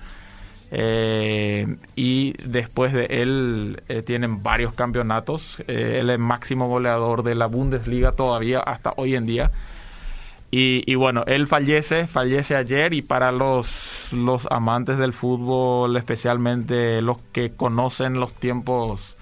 Eh, 0.73 1.67
y 1.97 2.31
después 2.47 2.93
de 2.93 3.05
él 3.09 3.83
eh, 3.89 4.01
tienen 4.03 4.41
varios 4.41 4.73
campeonatos. 4.73 5.61
Eh, 5.67 5.97
él 5.99 6.09
es 6.09 6.19
máximo 6.19 6.67
goleador 6.69 7.23
de 7.23 7.35
la 7.35 7.47
Bundesliga 7.47 8.13
todavía 8.13 8.59
hasta 8.59 8.93
hoy 8.95 9.15
en 9.15 9.25
día. 9.25 9.51
Y, 10.53 10.95
bueno, 10.95 11.23
él 11.27 11.47
fallece, 11.47 12.07
fallece 12.07 12.57
ayer 12.57 12.93
y 12.93 13.01
para 13.01 13.31
los, 13.31 14.11
los 14.11 14.49
amantes 14.51 14.97
del 14.97 15.13
fútbol, 15.13 15.95
especialmente 15.95 17.01
los 17.01 17.19
que 17.31 17.51
conocen 17.51 18.19
los 18.19 18.33
tiempos, 18.33 19.15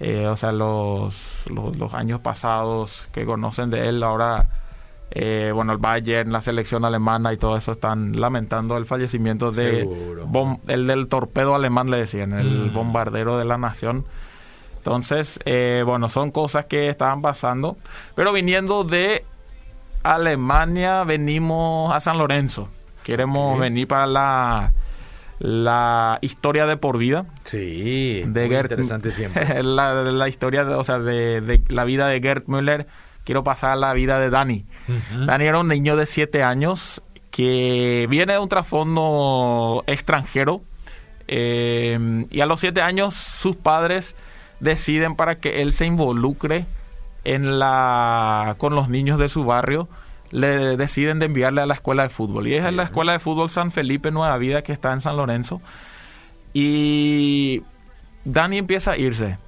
o 0.00 0.36
sea, 0.36 0.50
los, 0.50 1.44
los, 1.50 1.76
los 1.76 1.92
años 1.92 2.22
pasados, 2.22 3.06
que 3.12 3.26
conocen 3.26 3.68
de 3.68 3.86
él, 3.90 4.02
ahora 4.02 4.48
eh, 5.14 5.52
bueno, 5.54 5.72
el 5.72 5.78
Bayern, 5.78 6.32
la 6.32 6.40
selección 6.40 6.86
alemana 6.86 7.34
y 7.34 7.36
todo 7.36 7.56
eso 7.56 7.72
están 7.72 8.18
lamentando 8.18 8.78
el 8.78 8.86
fallecimiento 8.86 9.52
de 9.52 9.86
el 10.68 10.86
del 10.86 11.08
torpedo 11.08 11.54
alemán, 11.54 11.90
le 11.90 11.98
decían, 11.98 12.32
el 12.32 12.70
mm. 12.70 12.74
bombardero 12.74 13.38
de 13.38 13.44
la 13.44 13.58
nación. 13.58 14.06
Entonces, 14.78 15.38
eh, 15.44 15.82
bueno, 15.84 16.08
son 16.08 16.30
cosas 16.30 16.64
que 16.64 16.88
estaban 16.88 17.20
pasando. 17.20 17.76
Pero 18.14 18.32
viniendo 18.32 18.84
de 18.84 19.24
Alemania, 20.02 21.04
venimos 21.04 21.94
a 21.94 22.00
San 22.00 22.16
Lorenzo. 22.16 22.68
Queremos 23.04 23.60
venir 23.60 23.86
para 23.88 24.06
la, 24.06 24.72
la 25.38 26.18
historia 26.22 26.64
de 26.64 26.78
por 26.78 26.96
vida. 26.96 27.26
Sí, 27.44 28.22
de 28.26 28.46
muy 28.46 28.56
interesante 28.56 29.10
siempre. 29.10 29.62
la, 29.62 30.28
historia, 30.28 30.64
de, 30.64 30.74
o 30.74 30.84
sea, 30.84 31.00
de, 31.00 31.42
de 31.42 31.60
la 31.68 31.84
vida 31.84 32.08
de 32.08 32.20
Gerd 32.20 32.44
Müller 32.46 32.86
quiero 33.24 33.44
pasar 33.44 33.76
la 33.78 33.92
vida 33.92 34.18
de 34.18 34.30
Dani. 34.30 34.64
Dani 35.26 35.44
era 35.44 35.58
un 35.58 35.68
niño 35.68 35.96
de 35.96 36.06
7 36.06 36.42
años 36.42 37.02
que 37.30 38.06
viene 38.10 38.34
de 38.34 38.38
un 38.38 38.48
trasfondo 38.48 39.84
extranjero 39.86 40.60
eh, 41.28 42.26
y 42.30 42.40
a 42.40 42.46
los 42.46 42.60
7 42.60 42.82
años 42.82 43.14
sus 43.14 43.56
padres 43.56 44.14
deciden 44.60 45.16
para 45.16 45.36
que 45.36 45.62
él 45.62 45.72
se 45.72 45.86
involucre 45.86 46.66
en 47.24 47.58
la 47.58 48.56
con 48.58 48.74
los 48.74 48.88
niños 48.88 49.18
de 49.18 49.28
su 49.28 49.44
barrio 49.44 49.88
le 50.30 50.76
deciden 50.76 51.18
de 51.18 51.26
enviarle 51.26 51.60
a 51.60 51.66
la 51.66 51.74
escuela 51.74 52.04
de 52.04 52.08
fútbol. 52.08 52.48
Y 52.48 52.54
es 52.54 52.64
en 52.64 52.76
la 52.76 52.84
escuela 52.84 53.12
de 53.12 53.18
fútbol 53.18 53.50
San 53.50 53.70
Felipe 53.70 54.10
Nueva 54.10 54.36
Vida 54.38 54.62
que 54.62 54.72
está 54.72 54.92
en 54.92 55.02
San 55.02 55.16
Lorenzo. 55.16 55.60
Y 56.54 57.62
Dani 58.24 58.58
empieza 58.58 58.92
a 58.92 58.96
irse 58.96 59.38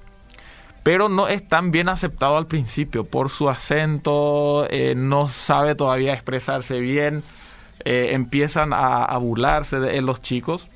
pero 0.84 1.08
no 1.08 1.28
es 1.28 1.48
tan 1.48 1.72
bien 1.72 1.88
aceptado 1.88 2.36
al 2.36 2.46
principio 2.46 3.04
por 3.04 3.30
su 3.30 3.48
acento, 3.48 4.66
eh, 4.68 4.94
no 4.94 5.28
sabe 5.28 5.74
todavía 5.74 6.12
expresarse 6.12 6.78
bien, 6.78 7.22
eh, 7.84 8.10
empiezan 8.12 8.72
a, 8.74 9.16
burlarse 9.16 9.80
de 9.80 10.00
los 10.02 10.20
chicos. 10.20 10.68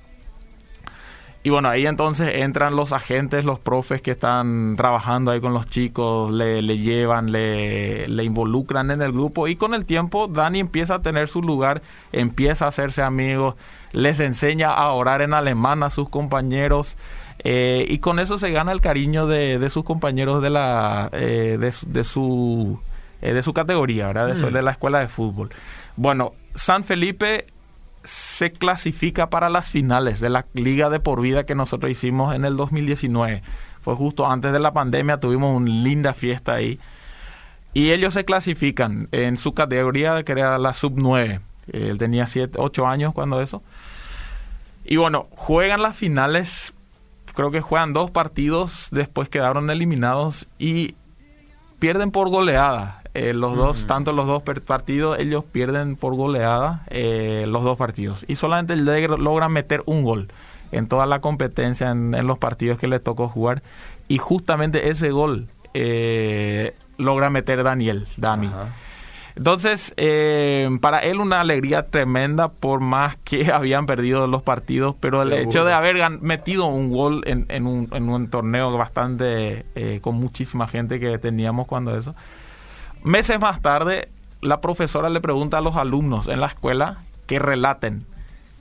Y 1.45 1.51
bueno, 1.51 1.69
ahí 1.69 1.87
entonces 1.87 2.31
entran 2.35 2.75
los 2.75 2.93
agentes, 2.93 3.45
los 3.45 3.61
profes 3.61 4.03
que 4.03 4.13
están 4.13 4.77
trabajando 4.77 5.31
ahí 5.31 5.41
con 5.41 5.53
los 5.53 5.67
chicos, 5.69 6.33
le, 6.33 6.63
llevan, 6.63 7.31
le, 7.31 8.09
le, 8.09 8.25
involucran 8.25 8.91
en 8.91 9.03
el 9.03 9.13
grupo 9.13 9.47
y 9.47 9.57
con 9.57 9.73
el 9.75 9.85
tiempo 9.85 10.27
Dani 10.27 10.59
empieza 10.59 10.97
a 10.97 11.03
tener 11.03 11.29
su 11.29 11.43
lugar, 11.43 11.83
empieza 12.13 12.65
a 12.65 12.69
hacerse 12.69 13.03
amigos, 13.03 13.57
les 13.93 14.21
enseña 14.21 14.71
a 14.73 14.91
orar 14.93 15.23
en 15.23 15.33
alemán 15.33 15.83
a 15.83 15.91
sus 15.91 16.09
compañeros. 16.09 16.97
Eh, 17.45 17.85
y 17.89 17.99
con 17.99 18.19
eso 18.19 18.37
se 18.39 18.51
gana 18.51 18.73
el 18.73 18.81
cariño 18.81 19.27
de, 19.27 19.59
de 19.59 19.71
sus 19.71 19.85
compañeros 19.85 20.43
de 20.43 20.51
la 20.51 21.09
eh, 21.13 21.57
de, 21.59 22.05
su 22.05 22.81
eh, 23.23 23.33
de 23.33 23.43
su 23.43 23.53
categoría, 23.53 24.09
¿verdad? 24.09 24.35
De, 24.35 24.35
mm. 24.35 24.53
de 24.53 24.63
la 24.63 24.73
escuela 24.73 25.01
de 25.01 25.09
fútbol. 25.09 25.51
Bueno, 25.97 26.33
San 26.55 26.85
Felipe 26.85 27.47
se 28.05 28.51
clasifica 28.51 29.29
para 29.29 29.49
las 29.49 29.71
finales 29.71 30.21
de 30.21 30.31
la 30.31 30.47
Liga 30.55 30.89
de 30.91 31.01
por 31.01 31.21
vida 31.21 31.45
que 31.45 31.55
nosotros 31.55 31.91
hicimos 31.91 32.35
en 32.35 32.45
el 32.45 32.57
2019. 32.57 33.43
Fue 33.83 33.95
justo 33.95 34.27
antes 34.27 34.53
de 34.53 34.59
la 34.59 34.73
pandemia, 34.73 35.21
tuvimos 35.21 35.57
una 35.57 35.71
linda 35.71 36.15
fiesta 36.15 36.55
ahí. 36.55 36.81
Y 37.75 37.93
ellos 37.93 38.15
se 38.15 38.25
clasifican 38.25 39.09
en 39.13 39.39
su 39.39 39.53
categoría, 39.53 40.23
que 40.25 40.33
era 40.33 40.59
la 40.59 40.75
sub 40.75 40.95
9. 40.97 41.41
Él 41.73 41.99
tenía 41.99 42.27
7, 42.27 42.59
8 42.59 42.87
años 42.87 43.15
cuando 43.15 43.41
eso. 43.41 43.63
Y 44.85 44.97
bueno, 44.97 45.29
juegan 45.31 45.83
las 45.83 45.97
finales 45.97 46.73
creo 47.39 47.53
que 47.53 47.61
juegan 47.61 47.93
dos 47.93 48.11
partidos, 48.11 48.89
después 48.91 49.29
quedaron 49.29 49.71
eliminados 49.71 50.49
y 50.59 50.97
pierden 51.79 52.11
por 52.11 52.31
goleada. 52.31 53.03
Eh, 53.15 53.33
los 53.33 53.55
dos, 53.55 53.87
tanto 53.87 54.11
los 54.11 54.27
dos 54.27 54.43
partidos, 54.43 55.21
ellos 55.21 55.45
pierden 55.45 55.95
por 55.95 56.17
goleada 56.17 56.83
eh, 56.89 57.45
los 57.47 57.63
dos 57.63 57.79
partidos. 57.79 58.25
Y 58.27 58.35
solamente 58.35 58.75
logran 58.75 59.53
meter 59.53 59.85
un 59.87 60.03
gol 60.03 60.33
en 60.73 60.89
toda 60.89 61.07
la 61.07 61.21
competencia, 61.21 61.93
en, 61.93 62.27
los 62.27 62.39
partidos 62.39 62.77
que 62.81 62.89
les 62.89 63.05
tocó 63.05 63.29
jugar. 63.29 63.63
Y 64.09 64.19
justamente 64.19 64.89
ese 64.91 65.13
gol 65.13 65.47
eh, 65.75 66.75
logra 66.97 67.31
meter 67.31 67.63
Daniel, 67.63 68.09
Dani. 68.17 68.51
Entonces, 69.39 69.95
eh, 69.97 70.69
para 70.81 70.99
él 70.99 71.21
una 71.21 71.41
alegría 71.41 71.87
tremenda 71.87 72.49
por 72.49 72.81
más 72.81 73.15
que 73.19 73.53
habían 73.53 73.87
perdido 73.87 74.27
los 74.27 74.43
partidos, 74.43 74.97
pero 74.99 75.23
el 75.23 75.33
hecho 75.33 75.65
de 75.65 75.73
haber 75.73 75.97
metido 76.21 76.67
un 76.67 76.91
gol 76.91 77.23
en, 77.25 77.47
un, 77.65 77.89
en 77.93 78.09
un, 78.09 78.31
torneo 78.31 78.77
bastante 78.77 79.65
eh, 79.77 80.01
con 80.03 80.17
muchísima 80.17 80.67
gente 80.67 80.99
que 80.99 81.19
teníamos 81.19 81.69
cuando 81.69 81.97
eso. 81.97 82.17
Meses 83.05 83.39
más 83.39 83.63
tarde, 83.63 84.09
la 84.41 84.61
profesora 84.61 85.09
le 85.09 85.21
pregunta 85.21 85.59
a 85.59 85.61
los 85.61 85.77
alumnos 85.77 86.27
en 86.27 86.41
la 86.41 86.49
escuela 86.49 87.05
que 87.29 87.39
relaten 87.39 88.07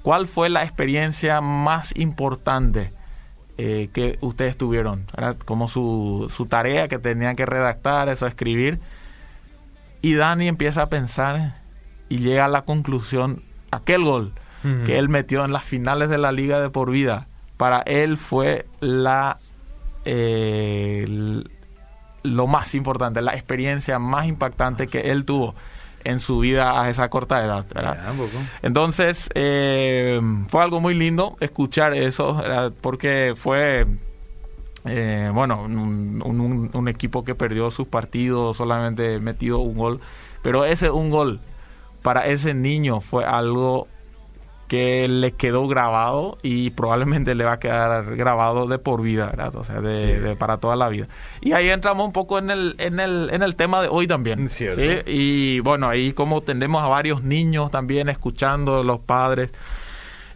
cuál 0.04 0.28
fue 0.28 0.48
la 0.50 0.64
experiencia 0.64 1.42
más 1.42 1.92
importante 1.98 2.94
eh, 3.58 3.90
que 3.94 4.20
ustedes 4.22 4.56
tuvieron, 4.58 5.08
como 5.46 5.70
su, 5.70 6.32
su 6.32 6.46
tarea 6.46 6.88
que 6.88 7.00
tenían 7.00 7.36
que 7.36 7.48
redactar, 7.48 8.10
eso, 8.10 8.28
escribir 8.28 8.80
y 10.02 10.16
Dani 10.16 10.48
empieza 10.48 10.84
a 10.84 10.90
pensar 10.90 11.62
y 12.10 12.20
llega 12.20 12.46
a 12.46 12.50
la 12.50 12.64
conclusión, 12.64 13.42
aquel 13.72 14.04
gol 14.04 14.34
que 14.86 14.98
él 14.98 15.08
metió 15.08 15.46
en 15.46 15.54
las 15.54 15.64
finales 15.64 16.10
de 16.10 16.18
la 16.18 16.34
liga 16.34 16.60
de 16.60 16.70
por 16.70 16.92
vida, 16.92 17.28
para 17.56 17.80
él 17.84 18.18
fue 18.18 18.66
la 18.82 19.38
eh, 20.04 21.06
lo 22.24 22.48
más 22.48 22.76
importante, 22.76 23.22
la 23.22 23.34
experiencia 23.34 23.98
más 23.98 24.28
impactante 24.28 24.88
que 24.88 25.12
él 25.12 25.24
tuvo 25.24 25.56
en 26.04 26.20
su 26.20 26.40
vida 26.40 26.82
a 26.82 26.90
esa 26.90 27.10
corta 27.10 27.44
edad. 27.44 27.66
Entonces, 28.62 29.30
eh, 29.36 30.20
fue 30.48 30.64
algo 30.64 30.80
muy 30.80 30.94
lindo 30.94 31.38
escuchar 31.40 31.94
eso, 31.94 32.42
porque 32.82 33.34
fue 33.36 33.86
eh, 34.90 35.32
bueno, 35.34 35.64
un, 35.64 36.88
equipo 36.88 37.24
que 37.24 37.36
perdió 37.36 37.70
sus 37.72 37.88
partidos, 37.88 38.58
solamente 38.58 39.20
metido 39.20 39.60
un 39.60 39.78
gol, 39.78 40.00
pero 40.42 40.66
ese 40.66 40.90
un 40.90 41.10
gol 41.10 41.40
para 42.02 42.28
ese 42.28 42.54
niño 42.54 43.02
fue 43.02 43.26
algo 43.26 43.88
que 44.68 45.08
le 45.08 45.32
quedó 45.32 45.68
grabado 45.68 46.38
y 46.44 46.72
probablemente 46.72 47.36
le 47.36 47.46
va 47.46 47.54
a 47.54 47.60
quedar 47.60 48.16
grabado 48.16 48.68
de 48.68 48.80
por 48.80 49.02
vida, 49.02 49.28
¿verdad? 49.28 49.56
O 49.56 49.64
sea, 49.64 49.80
de, 49.82 50.36
para 50.36 50.58
toda 50.58 50.76
la 50.76 50.90
vida. 50.90 51.08
Y 51.42 51.54
ahí 51.54 51.70
entramos 51.70 52.06
un 52.06 52.12
poco 52.12 52.38
en 52.38 52.50
el, 52.50 52.76
en 52.78 53.00
el, 53.00 53.30
en 53.32 53.44
el 53.44 53.56
tema 53.56 53.82
de 53.82 53.88
hoy 53.88 54.08
también. 54.08 54.50
¿sí? 54.50 54.68
Y 55.06 55.60
bueno, 55.62 55.88
ahí 55.88 56.12
como 56.12 56.42
tenemos 56.42 56.84
a 56.84 56.88
varios 56.88 57.24
niños 57.24 57.72
también 57.72 58.10
escuchando, 58.10 58.84
los 58.84 59.00
padres 59.00 59.52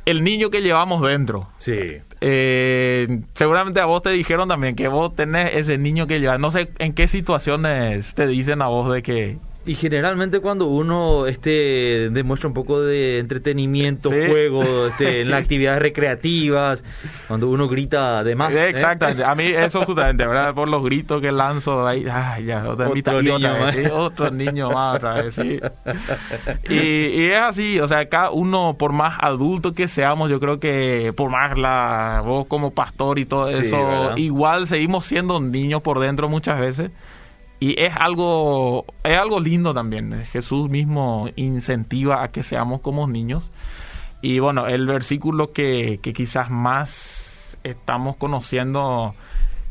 el 0.05 0.23
niño 0.23 0.49
que 0.49 0.61
llevamos 0.61 1.01
dentro. 1.01 1.49
Sí. 1.57 1.97
Eh, 2.21 3.21
seguramente 3.33 3.79
a 3.79 3.85
vos 3.85 4.01
te 4.01 4.09
dijeron 4.09 4.47
también 4.47 4.75
que 4.75 4.87
vos 4.87 5.15
tenés 5.15 5.55
ese 5.55 5.77
niño 5.77 6.07
que 6.07 6.19
llevas. 6.19 6.39
No 6.39 6.51
sé 6.51 6.71
en 6.79 6.93
qué 6.93 7.07
situaciones 7.07 8.13
te 8.15 8.27
dicen 8.27 8.61
a 8.61 8.67
vos 8.67 8.91
de 8.91 9.03
que 9.03 9.37
Y 9.63 9.75
generalmente 9.75 10.39
cuando 10.39 10.65
uno 10.65 11.27
este 11.27 12.09
demuestra 12.09 12.47
un 12.47 12.53
poco 12.55 12.81
de 12.81 13.19
entretenimiento, 13.19 14.09
juego, 14.09 14.87
este, 14.87 15.21
en 15.21 15.29
las 15.29 15.41
actividades 15.43 15.83
recreativas, 15.83 16.83
cuando 17.27 17.47
uno 17.47 17.67
grita 17.67 18.23
de 18.23 18.35
más. 18.35 18.55
¿eh? 18.55 18.69
Exactamente, 18.69 19.23
a 19.23 19.35
mí 19.35 19.45
eso 19.45 19.83
justamente, 19.83 20.25
¿verdad? 20.25 20.55
Por 20.55 20.67
los 20.67 20.83
gritos 20.83 21.21
que 21.21 21.31
lanzo 21.31 21.85
ahí, 21.85 22.07
ay, 22.11 22.45
ya, 22.45 22.67
otra 22.67 22.89
otro, 22.89 23.21
niño 23.21 23.51
otro 23.93 24.31
niño 24.31 24.71
más 24.71 24.95
otra 24.95 25.21
vez, 25.21 25.35
sí. 25.35 25.59
Y, 26.69 26.75
y, 26.75 27.31
es 27.31 27.41
así, 27.41 27.79
o 27.79 27.87
sea, 27.87 28.07
cada 28.07 28.31
uno, 28.31 28.75
por 28.79 28.93
más 28.93 29.17
adulto 29.19 29.73
que 29.73 29.87
seamos, 29.87 30.29
yo 30.29 30.39
creo 30.39 30.59
que 30.59 31.13
por 31.15 31.29
más 31.29 31.57
la 31.57 32.23
voz 32.25 32.47
como 32.47 32.71
pastor 32.71 33.19
y 33.19 33.25
todo 33.25 33.49
eso, 33.49 34.17
igual 34.17 34.65
seguimos 34.65 35.05
siendo 35.05 35.39
niños 35.39 35.83
por 35.83 35.99
dentro 35.99 36.27
muchas 36.29 36.59
veces 36.59 36.91
y 37.61 37.79
es 37.79 37.93
algo, 37.95 38.85
es 39.03 39.15
algo 39.15 39.39
lindo 39.39 39.71
también. 39.71 40.25
Jesús 40.25 40.67
mismo 40.67 41.29
incentiva 41.35 42.23
a 42.23 42.29
que 42.29 42.41
seamos 42.41 42.81
como 42.81 43.07
niños. 43.07 43.51
Y 44.23 44.39
bueno, 44.39 44.65
el 44.65 44.87
versículo 44.87 45.53
que, 45.53 45.99
quizás 46.01 46.49
más 46.49 47.59
estamos 47.63 48.15
conociendo 48.15 49.13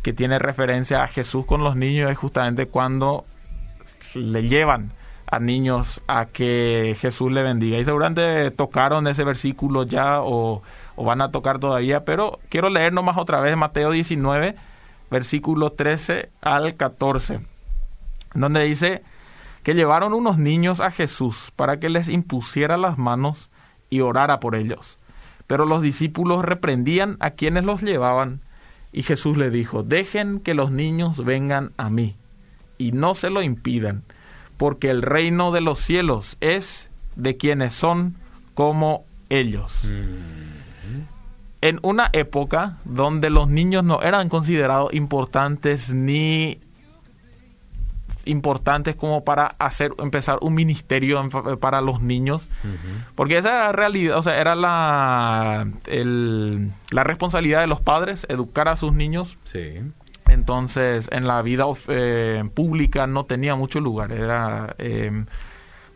que 0.04 0.12
tiene 0.12 0.38
referencia 0.38 1.02
a 1.02 1.08
Jesús 1.08 1.44
con 1.46 1.64
los 1.64 1.74
niños 1.74 2.12
es 2.12 2.16
justamente 2.16 2.66
cuando 2.66 3.24
le 4.14 4.46
llevan 4.46 4.92
a 5.26 5.40
niños 5.40 6.00
a 6.06 6.26
que 6.26 6.96
Jesús 7.00 7.32
le 7.32 7.42
bendiga. 7.42 7.76
Y 7.78 7.84
seguramente 7.84 8.52
tocaron 8.52 9.08
ese 9.08 9.24
versículo 9.24 9.82
ya 9.82 10.22
o, 10.22 10.62
o 10.94 11.04
van 11.04 11.22
a 11.22 11.32
tocar 11.32 11.58
todavía, 11.58 12.04
pero 12.04 12.38
quiero 12.50 12.70
leer 12.70 12.92
nomás 12.92 13.18
otra 13.18 13.40
vez 13.40 13.56
Mateo 13.56 13.90
19, 13.90 14.54
versículo 15.10 15.72
13 15.72 16.30
al 16.40 16.76
14 16.76 17.49
donde 18.34 18.64
dice 18.64 19.02
que 19.62 19.74
llevaron 19.74 20.14
unos 20.14 20.38
niños 20.38 20.80
a 20.80 20.90
Jesús 20.90 21.52
para 21.54 21.78
que 21.78 21.90
les 21.90 22.08
impusiera 22.08 22.76
las 22.76 22.98
manos 22.98 23.50
y 23.90 24.00
orara 24.00 24.40
por 24.40 24.54
ellos. 24.54 24.98
Pero 25.46 25.66
los 25.66 25.82
discípulos 25.82 26.44
reprendían 26.44 27.16
a 27.20 27.30
quienes 27.30 27.64
los 27.64 27.82
llevaban, 27.82 28.40
y 28.92 29.02
Jesús 29.02 29.36
le 29.36 29.50
dijo, 29.50 29.82
dejen 29.82 30.40
que 30.40 30.54
los 30.54 30.70
niños 30.70 31.24
vengan 31.24 31.72
a 31.76 31.90
mí, 31.90 32.16
y 32.78 32.92
no 32.92 33.14
se 33.14 33.30
lo 33.30 33.42
impidan, 33.42 34.04
porque 34.56 34.90
el 34.90 35.02
reino 35.02 35.52
de 35.52 35.60
los 35.60 35.80
cielos 35.80 36.36
es 36.40 36.90
de 37.16 37.36
quienes 37.36 37.74
son 37.74 38.16
como 38.54 39.04
ellos. 39.28 39.84
Mm. 39.84 40.60
En 41.62 41.78
una 41.82 42.08
época 42.12 42.78
donde 42.84 43.28
los 43.28 43.48
niños 43.48 43.84
no 43.84 44.00
eran 44.00 44.28
considerados 44.28 44.94
importantes 44.94 45.92
ni 45.92 46.58
importantes 48.30 48.96
como 48.96 49.24
para 49.24 49.46
hacer 49.58 49.92
empezar 49.98 50.38
un 50.40 50.54
ministerio 50.54 51.28
para 51.60 51.80
los 51.80 52.00
niños. 52.00 52.42
Porque 53.14 53.38
esa 53.38 53.50
era 53.50 53.66
la 53.66 53.72
realidad 53.72 54.18
o 54.18 54.22
sea 54.22 54.40
era 54.40 54.54
la 54.54 55.66
la 56.90 57.04
responsabilidad 57.04 57.60
de 57.60 57.66
los 57.66 57.80
padres 57.80 58.26
educar 58.28 58.68
a 58.68 58.76
sus 58.76 58.92
niños. 58.92 59.36
Sí. 59.44 59.80
Entonces 60.28 61.08
en 61.10 61.26
la 61.26 61.42
vida 61.42 61.64
eh, 61.88 62.44
pública 62.54 63.06
no 63.06 63.24
tenía 63.26 63.56
mucho 63.56 63.80
lugar. 63.80 64.12
Era 64.12 64.74
em, 64.78 65.26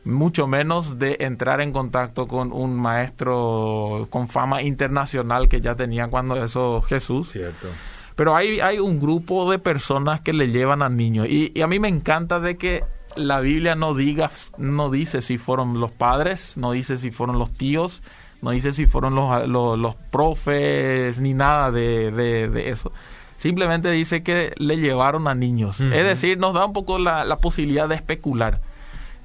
mucho 0.05 0.47
menos 0.47 0.99
de 0.99 1.17
entrar 1.21 1.61
en 1.61 1.73
contacto 1.73 2.27
con 2.27 2.53
un 2.53 2.75
maestro 2.75 4.09
con 4.11 4.29
fama 4.29 4.63
internacional 4.63 5.49
que 5.49 5.61
ya 5.61 5.77
tenía 5.77 6.09
cuando 6.09 6.43
eso 6.45 6.83
Jesús. 6.83 7.31
Cierto 7.31 7.69
pero 8.17 8.37
hay, 8.37 8.61
hay 8.61 8.79
un 8.79 9.01
grupo 9.01 9.51
de 9.51 9.59
personas 9.59 10.21
que 10.21 10.33
le 10.33 10.49
llevan 10.49 10.83
a 10.83 10.89
niños. 10.89 11.27
Y, 11.29 11.61
a 11.61 11.67
mí 11.67 11.79
me 11.79 11.89
encanta 11.89 12.39
de 12.39 12.57
que 12.57 12.85
la 13.17 13.41
Biblia 13.41 13.75
no 13.75 13.95
diga, 13.95 14.31
no 14.57 14.91
dice 14.91 15.21
si 15.21 15.39
fueron 15.39 15.81
los 15.81 15.91
padres, 15.91 16.57
no 16.57 16.73
dice 16.73 16.97
si 16.97 17.11
fueron 17.11 17.39
los 17.39 17.53
tíos, 17.53 18.03
no 18.41 18.51
dice 18.51 18.73
si 18.73 18.87
fueron 18.87 19.15
los, 19.15 19.49
los, 19.49 19.95
profes, 20.11 21.19
ni 21.19 21.35
nada 21.35 21.71
de, 21.71 22.11
de, 22.11 22.71
eso. 22.71 22.93
Simplemente 23.37 23.91
dice 23.91 24.23
que 24.23 24.53
le 24.59 24.77
llevaron 24.77 25.27
a 25.27 25.35
niños. 25.35 25.81
Es 25.81 26.05
decir, 26.05 26.39
nos 26.39 26.55
da 26.55 26.65
un 26.65 26.73
poco 26.73 26.99
la, 26.99 27.25
la 27.25 27.39
posibilidad 27.39 27.89
de 27.89 27.97
especular. 27.97 28.61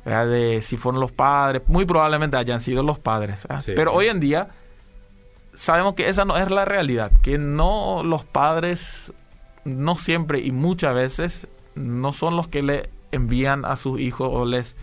de 0.04 0.62
si 0.62 0.78
fueron 0.78 1.00
los 1.00 1.12
padres, 1.12 1.62
muy 1.68 1.86
probablemente 1.86 2.38
hayan 2.38 2.60
sido 2.60 2.82
los 2.82 2.98
padres. 2.98 3.48
Pero 3.66 3.94
hoy 3.94 4.08
en 4.08 4.20
día 4.20 4.50
sabemos 5.60 5.94
que 5.94 6.08
esa 6.08 6.24
no 6.24 6.38
es 6.38 6.50
la 6.50 6.64
realidad, 6.64 7.12
que 7.22 7.38
no 7.38 8.02
los 8.02 8.24
padres, 8.24 9.12
no 9.66 9.98
siempre 9.98 10.40
y 10.40 10.52
muchas 10.52 10.96
veces, 10.96 11.48
no 11.76 12.14
son 12.14 12.38
los 12.38 12.48
que 12.48 12.64
le 12.64 12.90
envían 13.12 13.66
a 13.66 13.76
sus 13.76 14.00
hijos 14.00 14.30
o 14.32 14.46
les 14.46 14.78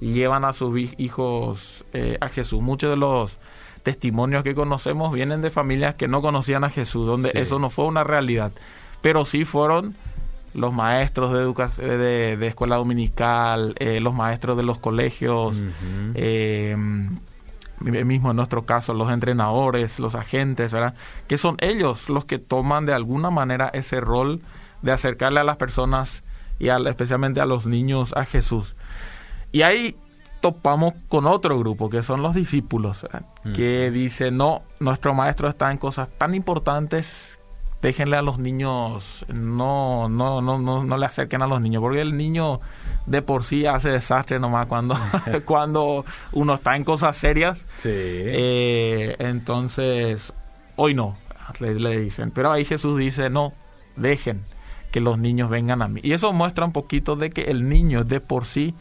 llevan 0.00 0.46
a 0.46 0.54
sus 0.54 0.74
hijos 0.96 1.84
eh, 1.92 2.16
a 2.22 2.30
Jesús. 2.30 2.62
Muchos 2.62 2.90
de 2.90 2.96
los 2.96 3.36
testimonios 3.82 4.42
que 4.42 4.54
conocemos 4.54 5.12
vienen 5.12 5.42
de 5.42 5.50
familias 5.50 5.96
que 5.96 6.08
no 6.08 6.22
conocían 6.22 6.64
a 6.64 6.70
Jesús, 6.70 7.06
donde 7.06 7.30
eso 7.34 7.58
no 7.58 7.68
fue 7.68 7.84
una 7.84 8.02
realidad, 8.02 8.52
pero 9.02 9.26
sí 9.26 9.44
fueron 9.44 9.96
los 10.54 10.72
maestros 10.72 11.32
de 11.32 11.40
educación 11.40 11.88
de, 11.88 12.46
escuela 12.46 12.76
dominical, 12.76 13.74
eh, 13.78 14.00
los 14.00 14.14
maestros 14.14 14.56
de 14.56 14.62
los 14.62 14.78
colegios, 14.78 15.62
mismo 17.82 18.30
en 18.30 18.36
nuestro 18.36 18.64
caso 18.64 18.94
los 18.94 19.10
entrenadores, 19.10 19.98
los 19.98 20.14
agentes, 20.14 20.72
¿verdad? 20.72 20.94
Que 21.26 21.36
son 21.36 21.56
ellos 21.60 22.08
los 22.08 22.24
que 22.24 22.38
toman 22.38 22.86
de 22.86 22.94
alguna 22.94 23.30
manera 23.30 23.68
ese 23.72 24.00
rol 24.00 24.40
de 24.82 24.92
acercarle 24.92 25.40
a 25.40 25.44
las 25.44 25.56
personas 25.56 26.22
y 26.58 26.68
especialmente 26.68 27.40
a 27.40 27.46
los 27.46 27.66
niños 27.66 28.12
a 28.16 28.24
Jesús. 28.24 28.76
Y 29.50 29.62
ahí 29.62 29.96
topamos 30.40 30.94
con 31.08 31.26
otro 31.26 31.58
grupo, 31.58 31.88
que 31.88 32.02
son 32.02 32.22
los 32.22 32.34
discípulos, 32.34 33.06
que 33.54 33.90
dice, 33.90 34.30
no, 34.30 34.62
nuestro 34.80 35.14
maestro 35.14 35.48
está 35.48 35.70
en 35.70 35.78
cosas 35.78 36.08
tan 36.18 36.34
importantes 36.34 37.31
déjenle 37.82 38.16
a 38.16 38.22
los 38.22 38.38
niños, 38.38 39.26
no, 39.28 40.08
no, 40.08 40.40
no, 40.40 40.58
no, 40.58 40.84
no 40.84 40.96
le 40.96 41.04
acerquen 41.04 41.42
a 41.42 41.46
los 41.48 41.60
niños, 41.60 41.82
porque 41.82 42.00
el 42.00 42.16
niño 42.16 42.60
de 43.06 43.22
por 43.22 43.44
sí 43.44 43.66
hace 43.66 43.90
desastre 43.90 44.38
nomás 44.38 44.66
cuando, 44.66 44.96
cuando 45.44 46.04
uno 46.30 46.54
está 46.54 46.76
en 46.76 46.84
cosas 46.84 47.16
serias. 47.16 47.66
Sí. 47.78 47.90
Eh, 47.92 49.16
entonces, 49.18 50.32
hoy 50.76 50.94
no, 50.94 51.18
le, 51.58 51.74
le 51.74 51.98
dicen. 51.98 52.30
Pero 52.30 52.52
ahí 52.52 52.64
Jesús 52.64 52.98
dice, 52.98 53.28
no, 53.28 53.52
dejen 53.96 54.42
que 54.92 55.00
los 55.00 55.18
niños 55.18 55.50
vengan 55.50 55.82
a 55.82 55.88
mí. 55.88 56.00
Y 56.04 56.12
eso 56.12 56.32
muestra 56.32 56.64
un 56.64 56.72
poquito 56.72 57.16
de 57.16 57.30
que 57.30 57.42
el 57.42 57.68
niño 57.68 58.04
de 58.04 58.20
por 58.20 58.46
sí 58.46 58.74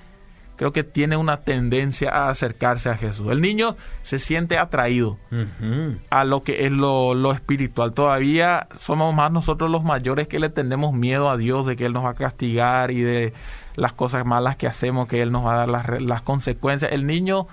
creo 0.62 0.74
que 0.74 0.84
tiene 0.84 1.18
una 1.18 1.38
tendencia 1.38 2.12
a 2.12 2.30
acercarse 2.30 2.92
a 2.92 2.96
Jesús. 2.96 3.32
El 3.32 3.42
niño 3.42 3.76
se 4.04 4.20
siente 4.20 4.60
atraído 4.60 5.18
a 6.12 6.24
lo 6.24 6.44
que 6.44 6.68
es 6.68 6.72
lo, 6.72 7.32
espiritual. 7.32 7.94
Todavía 7.94 8.68
somos 8.78 9.16
más 9.16 9.32
nosotros 9.32 9.72
los 9.72 9.84
mayores 9.84 10.28
que 10.28 10.40
le 10.40 10.50
tenemos 10.50 10.94
miedo 10.94 11.32
a 11.32 11.38
Dios 11.38 11.66
de 11.66 11.76
que 11.76 11.88
Él 11.88 11.94
nos 11.94 12.06
va 12.06 12.12
a 12.12 12.14
castigar 12.14 12.92
y 12.92 13.02
de 13.02 13.34
las 13.76 13.94
cosas 13.94 14.24
malas 14.24 14.56
que 14.56 14.68
hacemos, 14.68 15.08
que 15.08 15.24
Él 15.24 15.32
nos 15.32 15.44
va 15.44 15.56
a 15.56 15.58
dar 15.66 15.70
las, 15.70 16.00
las 16.00 16.22
consecuencias. 16.22 16.92
El 16.92 17.08
niño, 17.08 17.48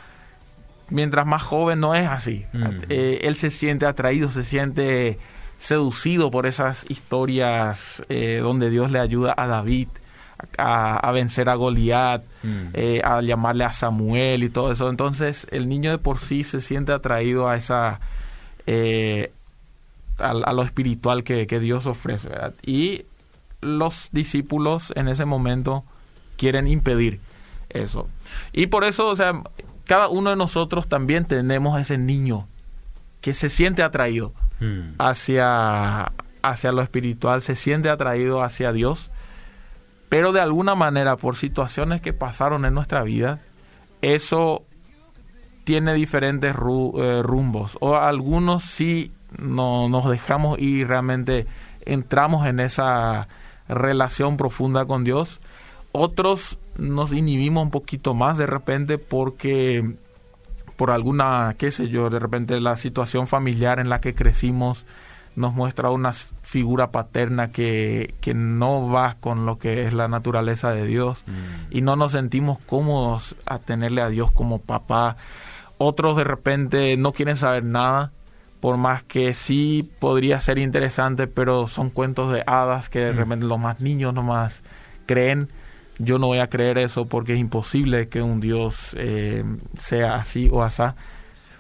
mientras 0.91 1.25
más 1.27 1.43
joven, 1.43 1.81
no 1.81 1.95
es 1.95 2.07
así. 2.07 2.45
Eh, 2.91 3.21
él 3.23 3.37
se 3.37 3.49
siente 3.49 3.87
atraído, 3.87 4.29
se 4.29 4.45
siente 4.45 5.19
seducido 5.57 6.31
por 6.31 6.45
esas 6.45 6.85
historias 6.91 8.03
eh, 8.11 8.41
donde 8.43 8.69
Dios 8.69 8.91
le 8.91 8.99
ayuda 8.99 9.33
a 9.35 9.47
David 9.47 9.89
a, 10.57 11.11
vencer 11.13 11.49
a 11.49 11.55
Goliat, 11.55 12.23
mm. 12.43 12.67
eh, 12.75 13.01
a 13.05 13.21
llamarle 13.23 13.65
a 13.65 13.73
Samuel 13.73 14.45
y 14.45 14.51
todo 14.51 14.73
eso. 14.73 14.89
Entonces 14.89 15.47
el 15.51 15.69
niño 15.69 15.91
de 15.91 15.99
por 15.99 16.19
sí 16.19 16.45
se 16.45 16.61
siente 16.61 16.93
atraído 16.93 17.49
a 17.49 17.57
esa... 17.57 18.01
Eh, 18.67 19.33
a, 20.19 20.53
lo 20.53 20.63
espiritual 20.63 21.23
que, 21.23 21.47
Dios 21.61 21.87
ofrece. 21.87 22.29
Y 22.65 23.05
los 23.61 24.09
discípulos 24.13 24.93
en 24.97 25.09
ese 25.09 25.25
momento 25.25 25.85
quieren 26.37 26.67
impedir 26.67 27.21
eso. 27.71 28.09
Y 28.53 28.67
por 28.67 28.83
eso, 28.83 29.07
o 29.07 29.17
sea, 29.17 29.43
cada 29.87 30.09
uno 30.09 30.31
de 30.31 30.37
nosotros 30.37 30.89
también 30.89 31.25
tenemos 31.25 31.81
ese 31.81 31.99
niño 31.99 32.49
que 33.21 33.33
se 33.33 33.49
siente 33.49 33.85
atraído 33.85 34.33
mm. 34.61 34.95
hacia, 34.99 36.13
hacia 36.43 36.73
lo 36.73 36.83
espiritual, 36.83 37.43
se 37.43 37.55
siente 37.55 37.91
atraído 37.91 38.43
hacia 38.43 38.73
Dios 38.73 39.11
pero 40.09 40.33
de 40.33 40.41
alguna 40.41 40.75
manera, 40.75 41.17
por 41.17 41.37
situaciones 41.37 42.01
que 42.01 42.13
pasaron 42.13 42.65
en 42.65 42.75
nuestra 42.75 43.03
vida, 43.03 43.41
eso 44.01 44.65
tiene 45.65 45.95
diferentes 45.95 46.55
eh, 46.55 47.23
rumbos. 47.23 47.77
O 47.81 47.95
algunos 47.97 48.63
sí 48.65 49.13
no, 49.37 49.89
nos 49.89 50.09
dejamos 50.09 50.59
y 50.59 50.85
realmente 50.85 51.47
entramos 51.85 52.47
en 52.47 52.61
esa 52.61 53.29
relación 53.69 54.37
profunda 54.37 54.87
con 54.87 55.05
Dios. 55.05 55.41
Otros 55.93 56.59
nos 56.79 57.13
inhibimos 57.13 57.65
un 57.65 57.71
poquito 57.71 58.15
más 58.15 58.39
de 58.39 58.47
repente 58.47 58.99
porque 58.99 59.97
por 60.77 60.91
alguna, 60.93 61.57
qué 61.59 61.73
sé 61.73 61.89
yo, 61.89 62.09
de 62.09 62.21
repente 62.21 62.61
la 62.61 62.77
situación 62.77 63.27
familiar 63.27 63.81
en 63.81 63.89
la 63.89 64.01
que 64.01 64.15
crecimos 64.15 64.87
nos 65.39 65.55
muestra 65.55 65.91
una 65.91 66.13
figura 66.13 66.91
paterna 66.91 67.53
que, 67.53 68.15
que 68.21 68.35
no 68.35 68.89
va 68.91 69.17
con 69.21 69.47
lo 69.47 69.59
que 69.59 69.87
es 69.87 69.93
la 69.93 70.09
naturaleza 70.09 70.71
de 70.73 70.85
Dios 70.87 71.23
Mm. 71.27 71.33
y 71.77 71.81
no 71.81 71.97
nos 71.97 72.13
sentimos 72.13 72.59
cómodos 72.67 73.35
a 73.47 73.59
tenerle 73.59 74.03
a 74.03 74.09
Dios 74.09 74.31
como 74.33 74.59
papá. 74.59 75.17
Otros 75.79 76.17
de 76.17 76.25
repente 76.25 76.97
no 76.97 77.13
quieren 77.13 77.37
saber 77.37 77.63
nada, 77.65 78.11
por 78.61 78.77
más 78.77 79.05
que 79.05 79.35
sí 79.35 79.89
podría 80.01 80.41
ser 80.41 80.59
interesante, 80.59 81.29
pero 81.29 81.69
son 81.69 81.91
cuentos 81.91 82.33
de 82.33 82.43
hadas 82.47 82.89
que 82.89 82.99
de 82.99 83.13
Mm. 83.13 83.17
repente 83.17 83.47
los 83.47 83.61
más 83.61 83.81
niños 83.81 84.13
nomás 84.13 84.63
creen. 85.07 85.49
Yo 86.01 86.19
no 86.19 86.27
voy 86.27 86.39
a 86.41 86.49
creer 86.49 86.79
eso 86.79 87.07
porque 87.07 87.35
es 87.35 87.39
imposible 87.41 88.09
que 88.09 88.23
un 88.23 88.41
Dios 88.41 88.97
eh, 88.99 89.45
sea 89.79 90.17
así 90.17 90.49
o 90.51 90.63
asá. 90.65 90.97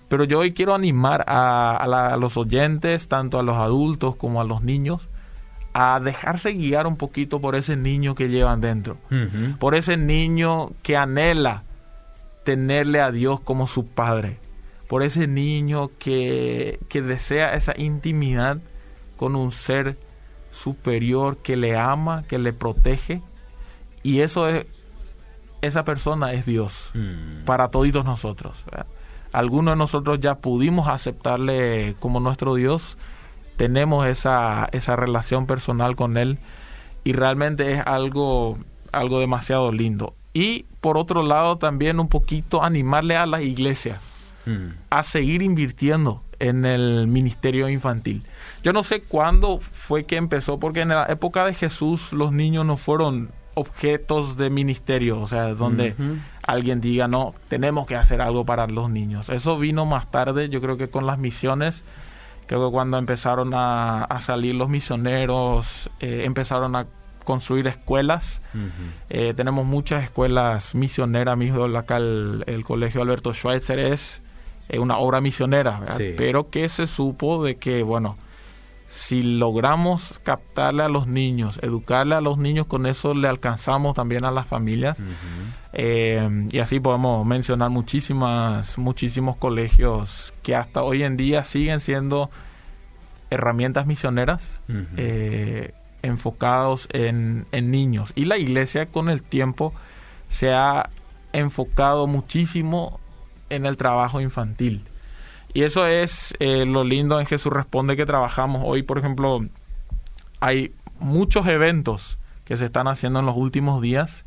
Pero 0.09 0.25
yo 0.25 0.39
hoy 0.41 0.53
quiero 0.53 0.75
animar 0.75 1.25
a, 1.29 1.77
a 1.77 1.87
la- 1.87 2.09
a 2.15 2.17
los 2.17 2.37
oyentes, 2.37 3.09
tanto 3.09 3.39
a 3.39 3.43
los 3.43 3.57
adultos 3.57 4.17
como 4.17 4.41
a 4.41 4.45
los 4.45 4.63
niños, 4.63 5.07
a 5.75 6.01
dejarse 6.01 6.53
guiar 6.55 6.87
un 6.87 6.97
poquito 6.97 7.41
por 7.41 7.55
ese 7.55 7.77
niño 7.77 8.15
que 8.15 8.29
llevan 8.29 8.61
dentro. 8.61 8.97
Por 9.59 9.75
ese 9.75 9.97
niño 9.97 10.71
que 10.83 10.97
anhela 10.97 11.63
tenerle 12.45 13.01
a 13.01 13.11
Dios 13.11 13.41
como 13.41 13.67
su 13.67 13.87
padre. 13.87 14.39
Por 14.89 15.03
ese 15.03 15.27
niño 15.29 15.91
que, 15.99 16.81
que 16.89 17.03
desea 17.03 17.53
esa 17.55 17.75
intimidad 17.79 18.57
con 19.17 19.37
un 19.37 19.53
ser 19.53 19.99
superior 20.51 21.37
que 21.37 21.57
le 21.57 21.77
ama, 21.77 22.25
que 22.27 22.39
le 22.39 22.53
protege. 22.55 23.21
Y 24.03 24.21
eso 24.21 24.49
es, 24.49 24.65
esa 25.61 25.85
persona 25.85 26.33
es 26.33 26.47
Dios 26.47 26.91
Mm. 26.95 27.45
para 27.45 27.69
toditos 27.69 28.05
nosotros. 28.07 28.65
¿verdad? 28.65 28.87
Algunos 29.33 29.73
de 29.73 29.79
nosotros 29.79 30.21
ya 30.21 30.37
pudimos 30.37 30.89
aceptarle 30.89 31.95
como 32.01 32.21
nuestro 32.21 32.55
Dios, 32.55 32.97
tenemos 33.57 34.07
esa, 34.07 34.69
esa 34.73 34.97
relación 34.97 35.47
personal 35.47 35.97
con 35.97 36.17
Él 36.17 36.39
y 37.05 37.13
realmente 37.13 37.73
es 37.73 37.83
algo, 37.87 38.59
algo 38.93 39.21
demasiado 39.21 39.73
lindo. 39.73 40.15
Y 40.33 40.65
por 40.81 40.97
otro 40.97 41.23
lado 41.23 41.59
también 41.59 42.01
un 42.01 42.09
poquito 42.09 42.63
animarle 42.63 43.17
a 43.17 43.27
las 43.27 43.43
iglesias 43.43 44.01
Mm. 44.49 44.69
a 44.89 45.03
seguir 45.03 45.43
invirtiendo 45.43 46.23
en 46.39 46.65
el 46.65 47.07
ministerio 47.07 47.69
infantil. 47.69 48.23
Yo 48.63 48.73
no 48.73 48.83
sé 48.83 49.03
cuándo 49.03 49.59
fue 49.61 50.05
que 50.05 50.17
empezó, 50.17 50.59
porque 50.59 50.81
en 50.81 50.89
la 50.89 51.05
época 51.07 51.45
de 51.45 51.53
Jesús 51.53 52.13
los 52.13 52.33
niños 52.33 52.65
no 52.65 52.79
fueron 52.79 53.31
objetos 53.55 54.39
de 54.39 54.49
ministerio, 54.49 55.21
o 55.21 55.27
sea, 55.27 55.55
donde. 55.55 55.95
Alguien 56.49 56.81
diga, 56.81 57.09
no, 57.09 57.35
tenemos 57.49 57.87
que 57.87 57.95
hacer 57.95 58.23
algo 58.23 58.45
para 58.47 58.67
los 58.67 58.89
niños. 58.91 59.29
Eso 59.29 59.59
vino 59.59 59.85
más 59.85 60.11
tarde, 60.11 60.49
yo 60.49 60.63
creo 60.63 60.79
que 60.79 60.89
con 60.89 61.07
las 61.07 61.19
misiones, 61.19 61.85
creo 62.47 62.67
que 62.67 62.73
cuando 62.73 62.97
empezaron 62.97 63.53
a, 63.53 64.05
a 64.05 64.21
salir 64.23 64.55
los 64.55 64.71
misioneros, 64.71 65.91
eh, 66.01 66.23
empezaron 66.25 66.75
a 66.75 66.87
construir 67.25 67.67
escuelas. 67.67 68.41
Eh, 69.11 69.35
tenemos 69.37 69.67
muchas 69.67 70.03
escuelas 70.03 70.75
misioneras, 70.75 71.37
mismo 71.37 71.65
acá 71.77 71.99
el, 71.99 72.43
el 72.47 72.65
colegio 72.65 73.03
Alberto 73.03 73.35
Schweitzer 73.35 73.79
es 73.79 74.23
eh, 74.71 74.79
una 74.79 74.97
obra 74.97 75.21
misionera, 75.21 75.83
pero 76.17 76.49
que 76.49 76.71
se 76.71 76.87
supo 76.87 77.45
de 77.45 77.57
que, 77.57 77.83
bueno, 77.83 78.17
si 78.89 79.23
logramos 79.23 80.19
captarle 80.23 80.83
a 80.83 80.89
los 80.89 81.07
niños, 81.07 81.59
educarle 81.63 82.15
a 82.15 82.21
los 82.21 82.39
niños, 82.39 82.67
con 82.67 82.87
eso 82.87 83.15
le 83.15 83.29
alcanzamos 83.29 83.95
también 83.95 84.25
a 84.25 84.31
las 84.31 84.47
familias. 84.47 84.97
Eh, 85.75 86.49
y 86.51 86.59
así 86.59 86.81
podemos 86.81 87.25
mencionar 87.27 87.71
muchísimas, 87.71 88.79
muchísimos 88.79 89.37
colegios 89.37 90.33
que 90.43 90.57
hasta 90.57 90.83
hoy 90.83 91.03
en 91.03 91.19
día 91.19 91.45
siguen 91.45 91.81
siendo 91.81 92.31
herramientas 93.31 93.87
misioneras 93.87 94.59
eh, 94.97 95.75
enfocados 96.01 96.89
en, 96.93 97.47
en 97.53 97.71
niños. 97.71 98.13
Y 98.15 98.25
la 98.25 98.39
iglesia 98.39 98.87
con 98.87 99.11
el 99.11 99.23
tiempo 99.23 99.75
se 100.29 100.55
ha 100.55 100.89
enfocado 101.35 102.07
muchísimo 102.07 103.01
en 103.51 103.67
el 103.67 103.77
trabajo 103.77 104.23
infantil. 104.23 104.85
Y 105.55 105.63
eso 105.63 105.87
es 105.87 106.35
eh, 106.41 106.65
lo 106.67 106.85
lindo 106.85 107.19
en 107.19 107.27
Jesús 107.27 107.53
Responde 107.53 107.97
que 107.97 108.07
trabajamos. 108.07 108.63
Hoy, 108.65 108.83
por 108.83 108.99
ejemplo, 108.99 109.41
hay 110.41 110.73
muchos 111.01 111.47
eventos 111.47 112.19
que 112.45 112.57
se 112.57 112.67
están 112.67 112.89
haciendo 112.89 113.21
en 113.21 113.27
los 113.27 113.37
últimos 113.37 113.83
días. 113.83 114.25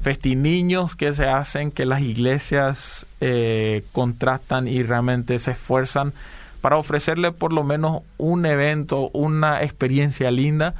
Festiniños 0.00 0.94
que 0.94 1.12
se 1.12 1.26
hacen, 1.26 1.70
que 1.70 1.86
las 1.86 2.02
iglesias 2.02 3.06
eh, 3.20 3.84
contratan 3.92 4.68
y 4.68 4.82
realmente 4.82 5.38
se 5.38 5.52
esfuerzan 5.52 6.12
para 6.60 6.76
ofrecerle 6.76 7.32
por 7.32 7.52
lo 7.52 7.64
menos 7.64 8.02
un 8.18 8.44
evento, 8.44 9.10
una 9.12 9.62
experiencia 9.62 10.30
linda 10.30 10.74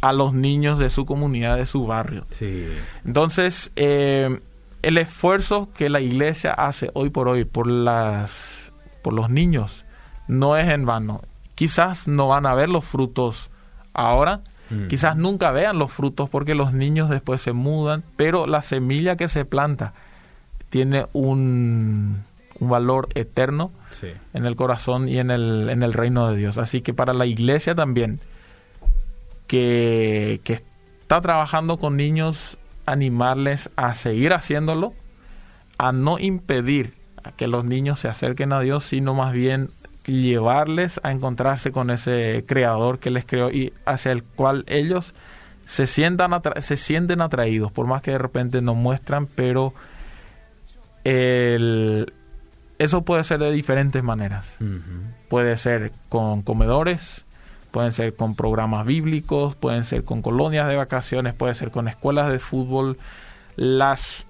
a 0.00 0.12
los 0.12 0.32
niños 0.32 0.78
de 0.78 0.90
su 0.90 1.06
comunidad, 1.06 1.56
de 1.56 1.66
su 1.66 1.86
barrio. 1.86 2.24
Sí. 2.30 2.68
Entonces, 3.04 3.72
eh, 3.76 4.40
el 4.82 4.98
esfuerzo 4.98 5.70
que 5.76 5.88
la 5.88 6.00
iglesia 6.00 6.52
hace 6.52 6.90
hoy 6.94 7.10
por 7.10 7.28
hoy 7.28 7.44
por 7.44 7.66
las 7.66 8.67
por 9.08 9.14
los 9.14 9.30
niños 9.30 9.86
no 10.26 10.58
es 10.58 10.68
en 10.68 10.84
vano. 10.84 11.22
Quizás 11.54 12.06
no 12.06 12.28
van 12.28 12.44
a 12.44 12.52
ver 12.54 12.68
los 12.68 12.84
frutos 12.84 13.48
ahora, 13.94 14.40
Mm. 14.68 14.88
quizás 14.88 15.16
nunca 15.16 15.50
vean 15.50 15.78
los 15.78 15.90
frutos 15.90 16.28
porque 16.28 16.54
los 16.54 16.74
niños 16.74 17.08
después 17.08 17.40
se 17.40 17.54
mudan, 17.54 18.04
pero 18.18 18.46
la 18.46 18.60
semilla 18.60 19.16
que 19.16 19.26
se 19.28 19.46
planta 19.46 19.94
tiene 20.68 21.06
un, 21.14 22.22
un 22.60 22.68
valor 22.68 23.08
eterno 23.14 23.70
Sí. 23.88 24.08
en 24.34 24.44
el 24.44 24.56
corazón 24.56 25.08
y 25.08 25.18
en 25.20 25.30
el, 25.30 25.70
en 25.70 25.82
el 25.82 25.94
reino 25.94 26.28
de 26.28 26.36
Dios. 26.36 26.58
Así 26.58 26.82
que 26.82 26.92
para 26.92 27.14
la 27.14 27.24
iglesia 27.24 27.74
también, 27.74 28.20
que, 29.46 30.42
que 30.44 30.52
está 31.00 31.22
trabajando 31.22 31.78
con 31.78 31.96
niños, 31.96 32.58
animarles 32.84 33.70
a 33.74 33.94
seguir 33.94 34.34
haciéndolo, 34.34 34.92
a 35.78 35.92
no 35.92 36.18
impedir 36.18 36.92
a 37.24 37.32
que 37.32 37.46
los 37.46 37.64
niños 37.64 38.00
se 38.00 38.08
acerquen 38.08 38.52
a 38.52 38.60
Dios, 38.60 38.84
sino 38.84 39.14
más 39.14 39.32
bien 39.32 39.70
llevarles 40.06 41.00
a 41.02 41.12
encontrarse 41.12 41.70
con 41.70 41.90
ese 41.90 42.44
creador 42.46 42.98
que 42.98 43.10
les 43.10 43.26
creó 43.26 43.50
y 43.50 43.72
hacia 43.84 44.12
el 44.12 44.22
cual 44.22 44.64
ellos 44.66 45.14
se 45.66 45.84
sientan 45.86 46.30
atra- 46.30 46.60
se 46.62 46.76
sienten 46.78 47.20
atraídos, 47.20 47.70
por 47.72 47.86
más 47.86 48.00
que 48.00 48.12
de 48.12 48.18
repente 48.18 48.62
no 48.62 48.74
muestran, 48.74 49.26
pero 49.26 49.74
el, 51.04 52.12
eso 52.78 53.02
puede 53.02 53.24
ser 53.24 53.40
de 53.40 53.50
diferentes 53.52 54.02
maneras. 54.02 54.56
Puede 55.28 55.56
ser 55.56 55.92
con 56.08 56.42
comedores, 56.42 57.24
pueden 57.70 57.92
ser 57.92 58.14
con 58.16 58.34
programas 58.34 58.86
bíblicos, 58.86 59.54
pueden 59.56 59.84
ser 59.84 60.04
con 60.04 60.22
colonias 60.22 60.68
de 60.68 60.76
vacaciones, 60.76 61.34
puede 61.34 61.54
ser 61.54 61.70
con 61.70 61.88
escuelas 61.88 62.30
de 62.32 62.38
fútbol. 62.38 62.98
Las 63.56 64.26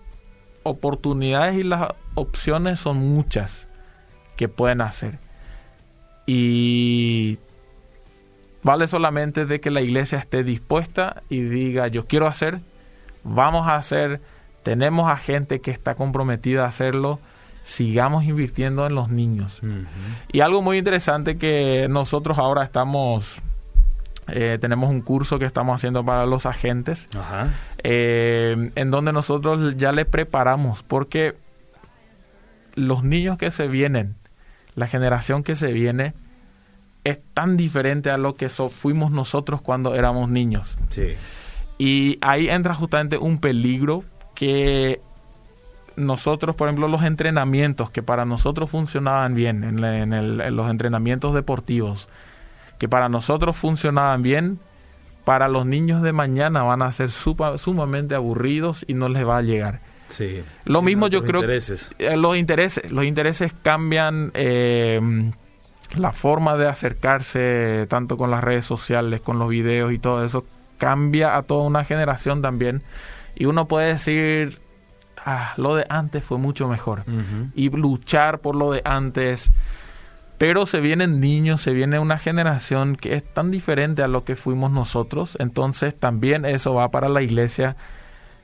oportunidades 0.68 1.58
y 1.58 1.62
las 1.62 1.88
opciones 2.14 2.80
son 2.80 2.98
muchas 2.98 3.66
que 4.36 4.48
pueden 4.48 4.80
hacer. 4.80 5.18
Y 6.26 7.38
vale 8.62 8.86
solamente 8.86 9.46
de 9.46 9.60
que 9.60 9.70
la 9.70 9.80
iglesia 9.80 10.18
esté 10.18 10.44
dispuesta 10.44 11.22
y 11.28 11.40
diga, 11.40 11.88
yo 11.88 12.06
quiero 12.06 12.26
hacer, 12.26 12.60
vamos 13.24 13.66
a 13.66 13.76
hacer, 13.76 14.20
tenemos 14.62 15.10
a 15.10 15.16
gente 15.16 15.60
que 15.60 15.70
está 15.70 15.94
comprometida 15.94 16.64
a 16.64 16.68
hacerlo, 16.68 17.18
sigamos 17.62 18.24
invirtiendo 18.24 18.86
en 18.86 18.94
los 18.94 19.08
niños. 19.08 19.60
Y 20.32 20.40
algo 20.40 20.62
muy 20.62 20.78
interesante 20.78 21.38
que 21.38 21.86
nosotros 21.88 22.38
ahora 22.38 22.62
estamos, 22.64 23.40
eh, 24.28 24.58
tenemos 24.60 24.90
un 24.90 25.00
curso 25.00 25.38
que 25.38 25.44
estamos 25.46 25.74
haciendo 25.74 26.04
para 26.04 26.26
los 26.26 26.46
agentes, 26.46 27.08
Ajá. 27.18 27.48
eh, 27.82 28.70
en 28.74 28.90
donde 28.90 29.12
nosotros 29.12 29.76
ya 29.76 29.92
les 29.92 30.06
preparamos, 30.06 30.82
porque 30.82 31.34
los 32.74 33.02
niños 33.04 33.38
que 33.38 33.50
se 33.50 33.66
vienen, 33.68 34.14
la 34.74 34.86
generación 34.86 35.42
que 35.42 35.56
se 35.56 35.72
viene, 35.72 36.14
es 37.04 37.18
tan 37.34 37.56
diferente 37.56 38.10
a 38.10 38.18
lo 38.18 38.34
que 38.34 38.48
so- 38.48 38.68
fuimos 38.68 39.10
nosotros 39.10 39.60
cuando 39.62 39.94
éramos 39.94 40.28
niños. 40.28 40.76
Sí. 40.90 41.14
Y 41.78 42.18
ahí 42.20 42.48
entra 42.48 42.74
justamente 42.74 43.16
un 43.18 43.38
peligro 43.38 44.04
que 44.34 45.00
nosotros, 45.96 46.54
por 46.54 46.68
ejemplo, 46.68 46.86
los 46.86 47.02
entrenamientos 47.02 47.90
que 47.90 48.02
para 48.02 48.24
nosotros 48.24 48.70
funcionaban 48.70 49.34
bien, 49.34 49.64
en, 49.64 49.80
la- 49.80 49.98
en 49.98 50.12
el- 50.12 50.40
en 50.40 50.54
los 50.56 50.70
entrenamientos 50.70 51.34
deportivos, 51.34 52.08
que 52.78 52.88
para 52.88 53.08
nosotros 53.08 53.56
funcionaban 53.56 54.22
bien, 54.22 54.58
para 55.24 55.48
los 55.48 55.66
niños 55.66 56.00
de 56.02 56.12
mañana 56.12 56.62
van 56.62 56.80
a 56.82 56.90
ser 56.92 57.10
supa- 57.10 57.58
sumamente 57.58 58.14
aburridos 58.14 58.84
y 58.88 58.94
no 58.94 59.08
les 59.08 59.26
va 59.26 59.38
a 59.38 59.42
llegar. 59.42 59.80
Sí. 60.08 60.42
Lo 60.64 60.80
mismo 60.80 61.08
yo 61.08 61.22
creo 61.22 61.40
intereses. 61.42 61.90
eh, 61.98 62.16
los 62.16 62.36
intereses, 62.36 62.90
los 62.90 63.04
intereses 63.04 63.52
cambian 63.62 64.30
eh, 64.32 65.00
la 65.96 66.12
forma 66.12 66.56
de 66.56 66.66
acercarse 66.68 67.86
tanto 67.90 68.16
con 68.16 68.30
las 68.30 68.42
redes 68.42 68.64
sociales, 68.64 69.20
con 69.20 69.38
los 69.38 69.48
videos 69.50 69.92
y 69.92 69.98
todo 69.98 70.24
eso 70.24 70.46
cambia 70.78 71.36
a 71.36 71.42
toda 71.42 71.64
una 71.66 71.84
generación 71.84 72.40
también 72.40 72.82
y 73.34 73.46
uno 73.46 73.66
puede 73.68 73.88
decir 73.88 74.60
ah, 75.26 75.52
lo 75.56 75.74
de 75.74 75.84
antes 75.90 76.24
fue 76.24 76.38
mucho 76.38 76.68
mejor 76.68 77.02
y 77.54 77.68
luchar 77.70 78.38
por 78.38 78.54
lo 78.56 78.72
de 78.72 78.80
antes 78.84 79.50
pero 80.38 80.66
se 80.66 80.78
vienen 80.78 81.20
niños, 81.20 81.60
se 81.60 81.72
viene 81.72 81.98
una 81.98 82.18
generación 82.18 82.94
que 82.94 83.14
es 83.14 83.24
tan 83.24 83.50
diferente 83.50 84.02
a 84.02 84.08
lo 84.08 84.24
que 84.24 84.36
fuimos 84.36 84.70
nosotros, 84.70 85.36
entonces 85.40 85.98
también 85.98 86.44
eso 86.44 86.74
va 86.74 86.90
para 86.90 87.08
la 87.08 87.22
iglesia 87.22 87.76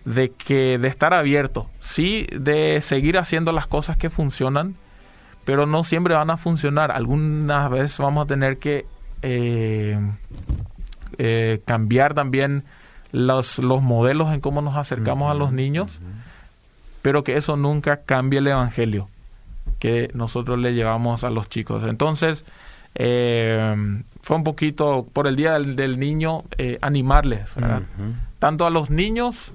de 0.04 0.30
que 0.30 0.76
de 0.78 0.88
estar 0.88 1.14
abierto, 1.14 1.70
sí, 1.80 2.26
de 2.32 2.80
seguir 2.80 3.16
haciendo 3.16 3.52
las 3.52 3.68
cosas 3.68 3.96
que 3.96 4.10
funcionan, 4.10 4.74
pero 5.44 5.66
no 5.66 5.84
siempre 5.84 6.14
van 6.14 6.30
a 6.30 6.36
funcionar. 6.36 6.90
Algunas 6.90 7.70
veces 7.70 7.96
vamos 7.98 8.24
a 8.24 8.26
tener 8.26 8.58
que 8.58 8.86
eh, 9.22 9.98
eh, 11.18 11.60
cambiar 11.64 12.12
también 12.12 12.64
los, 13.12 13.58
los 13.60 13.82
modelos 13.82 14.34
en 14.34 14.40
cómo 14.40 14.62
nos 14.62 14.76
acercamos 14.76 15.30
a 15.30 15.34
los 15.34 15.52
niños, 15.52 16.00
pero 17.02 17.22
que 17.22 17.36
eso 17.36 17.56
nunca 17.56 17.98
cambie 18.04 18.40
el 18.40 18.48
Evangelio 18.48 19.08
que 19.84 20.10
nosotros 20.14 20.58
le 20.58 20.72
llevamos 20.72 21.24
a 21.24 21.30
los 21.30 21.50
chicos. 21.50 21.84
Entonces, 21.86 22.46
eh, 22.94 23.76
fue 24.22 24.34
un 24.34 24.42
poquito 24.42 25.06
por 25.12 25.26
el 25.26 25.36
Día 25.36 25.58
del, 25.58 25.98
Niño 25.98 26.44
animarles, 26.80 27.50
tanto 28.38 28.64
a 28.64 28.70
los 28.70 28.88
niños 28.88 29.52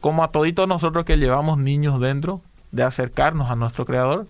como 0.00 0.22
a 0.22 0.32
toditos 0.32 0.68
nosotros 0.68 1.06
que 1.06 1.16
llevamos 1.16 1.56
niños 1.56 1.98
dentro, 1.98 2.42
de 2.72 2.82
acercarnos 2.82 3.50
a 3.50 3.56
nuestro 3.56 3.86
Creador 3.86 4.26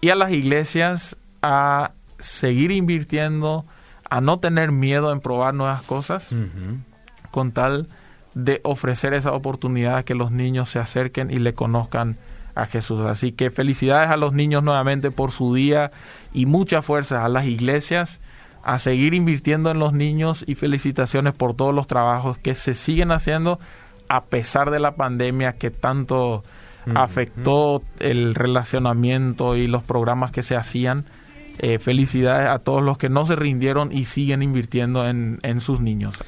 y 0.00 0.10
a 0.10 0.14
las 0.14 0.30
iglesias 0.30 1.16
a 1.42 1.90
seguir 2.20 2.70
invirtiendo, 2.70 3.64
a 4.08 4.20
no 4.20 4.38
tener 4.38 4.70
miedo 4.70 5.10
en 5.10 5.18
probar 5.18 5.54
nuevas 5.54 5.82
cosas, 5.82 6.28
con 7.32 7.50
tal 7.50 7.88
de 8.34 8.60
ofrecer 8.62 9.12
esa 9.12 9.32
oportunidad 9.32 10.04
que 10.04 10.14
los 10.14 10.30
niños 10.30 10.68
se 10.68 10.78
acerquen 10.78 11.32
y 11.32 11.38
le 11.38 11.52
conozcan 11.52 12.16
a 12.58 12.66
Jesús. 12.66 13.00
Así 13.06 13.32
que 13.32 13.50
felicidades 13.50 14.10
a 14.10 14.16
los 14.16 14.32
niños 14.32 14.62
nuevamente 14.62 15.10
por 15.10 15.30
su 15.30 15.54
día 15.54 15.90
y 16.32 16.46
mucha 16.46 16.82
fuerza 16.82 17.24
a 17.24 17.28
las 17.28 17.46
iglesias 17.46 18.20
a 18.62 18.78
seguir 18.78 19.14
invirtiendo 19.14 19.70
en 19.70 19.78
los 19.78 19.92
niños 19.92 20.44
y 20.46 20.54
felicitaciones 20.54 21.34
por 21.34 21.54
todos 21.54 21.74
los 21.74 21.86
trabajos 21.86 22.36
que 22.38 22.54
se 22.54 22.74
siguen 22.74 23.12
haciendo 23.12 23.58
a 24.08 24.24
pesar 24.24 24.70
de 24.70 24.80
la 24.80 24.96
pandemia 24.96 25.54
que 25.54 25.70
tanto 25.70 26.42
afectó 26.94 27.82
el 28.00 28.34
relacionamiento 28.34 29.56
y 29.56 29.66
los 29.66 29.84
programas 29.84 30.32
que 30.32 30.42
se 30.42 30.56
hacían. 30.56 31.04
Eh, 31.58 31.78
felicidades 31.78 32.48
a 32.48 32.60
todos 32.60 32.82
los 32.82 32.98
que 32.98 33.08
no 33.08 33.26
se 33.26 33.36
rindieron 33.36 33.92
y 33.92 34.04
siguen 34.04 34.42
invirtiendo 34.42 35.06
en, 35.06 35.38
en 35.42 35.60
sus 35.60 35.80
niños. 35.80 36.18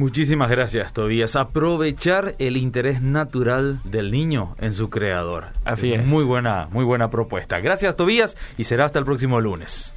Muchísimas 0.00 0.48
gracias, 0.48 0.94
Tobías. 0.94 1.36
Aprovechar 1.36 2.34
el 2.38 2.56
interés 2.56 3.02
natural 3.02 3.80
del 3.84 4.10
niño 4.10 4.56
en 4.58 4.72
su 4.72 4.88
creador. 4.88 5.48
Así 5.62 5.92
es. 5.92 6.06
Muy 6.06 6.24
buena, 6.24 6.68
muy 6.72 6.86
buena 6.86 7.10
propuesta. 7.10 7.60
Gracias, 7.60 7.96
Tobías, 7.96 8.34
y 8.56 8.64
será 8.64 8.86
hasta 8.86 8.98
el 8.98 9.04
próximo 9.04 9.42
lunes. 9.42 9.92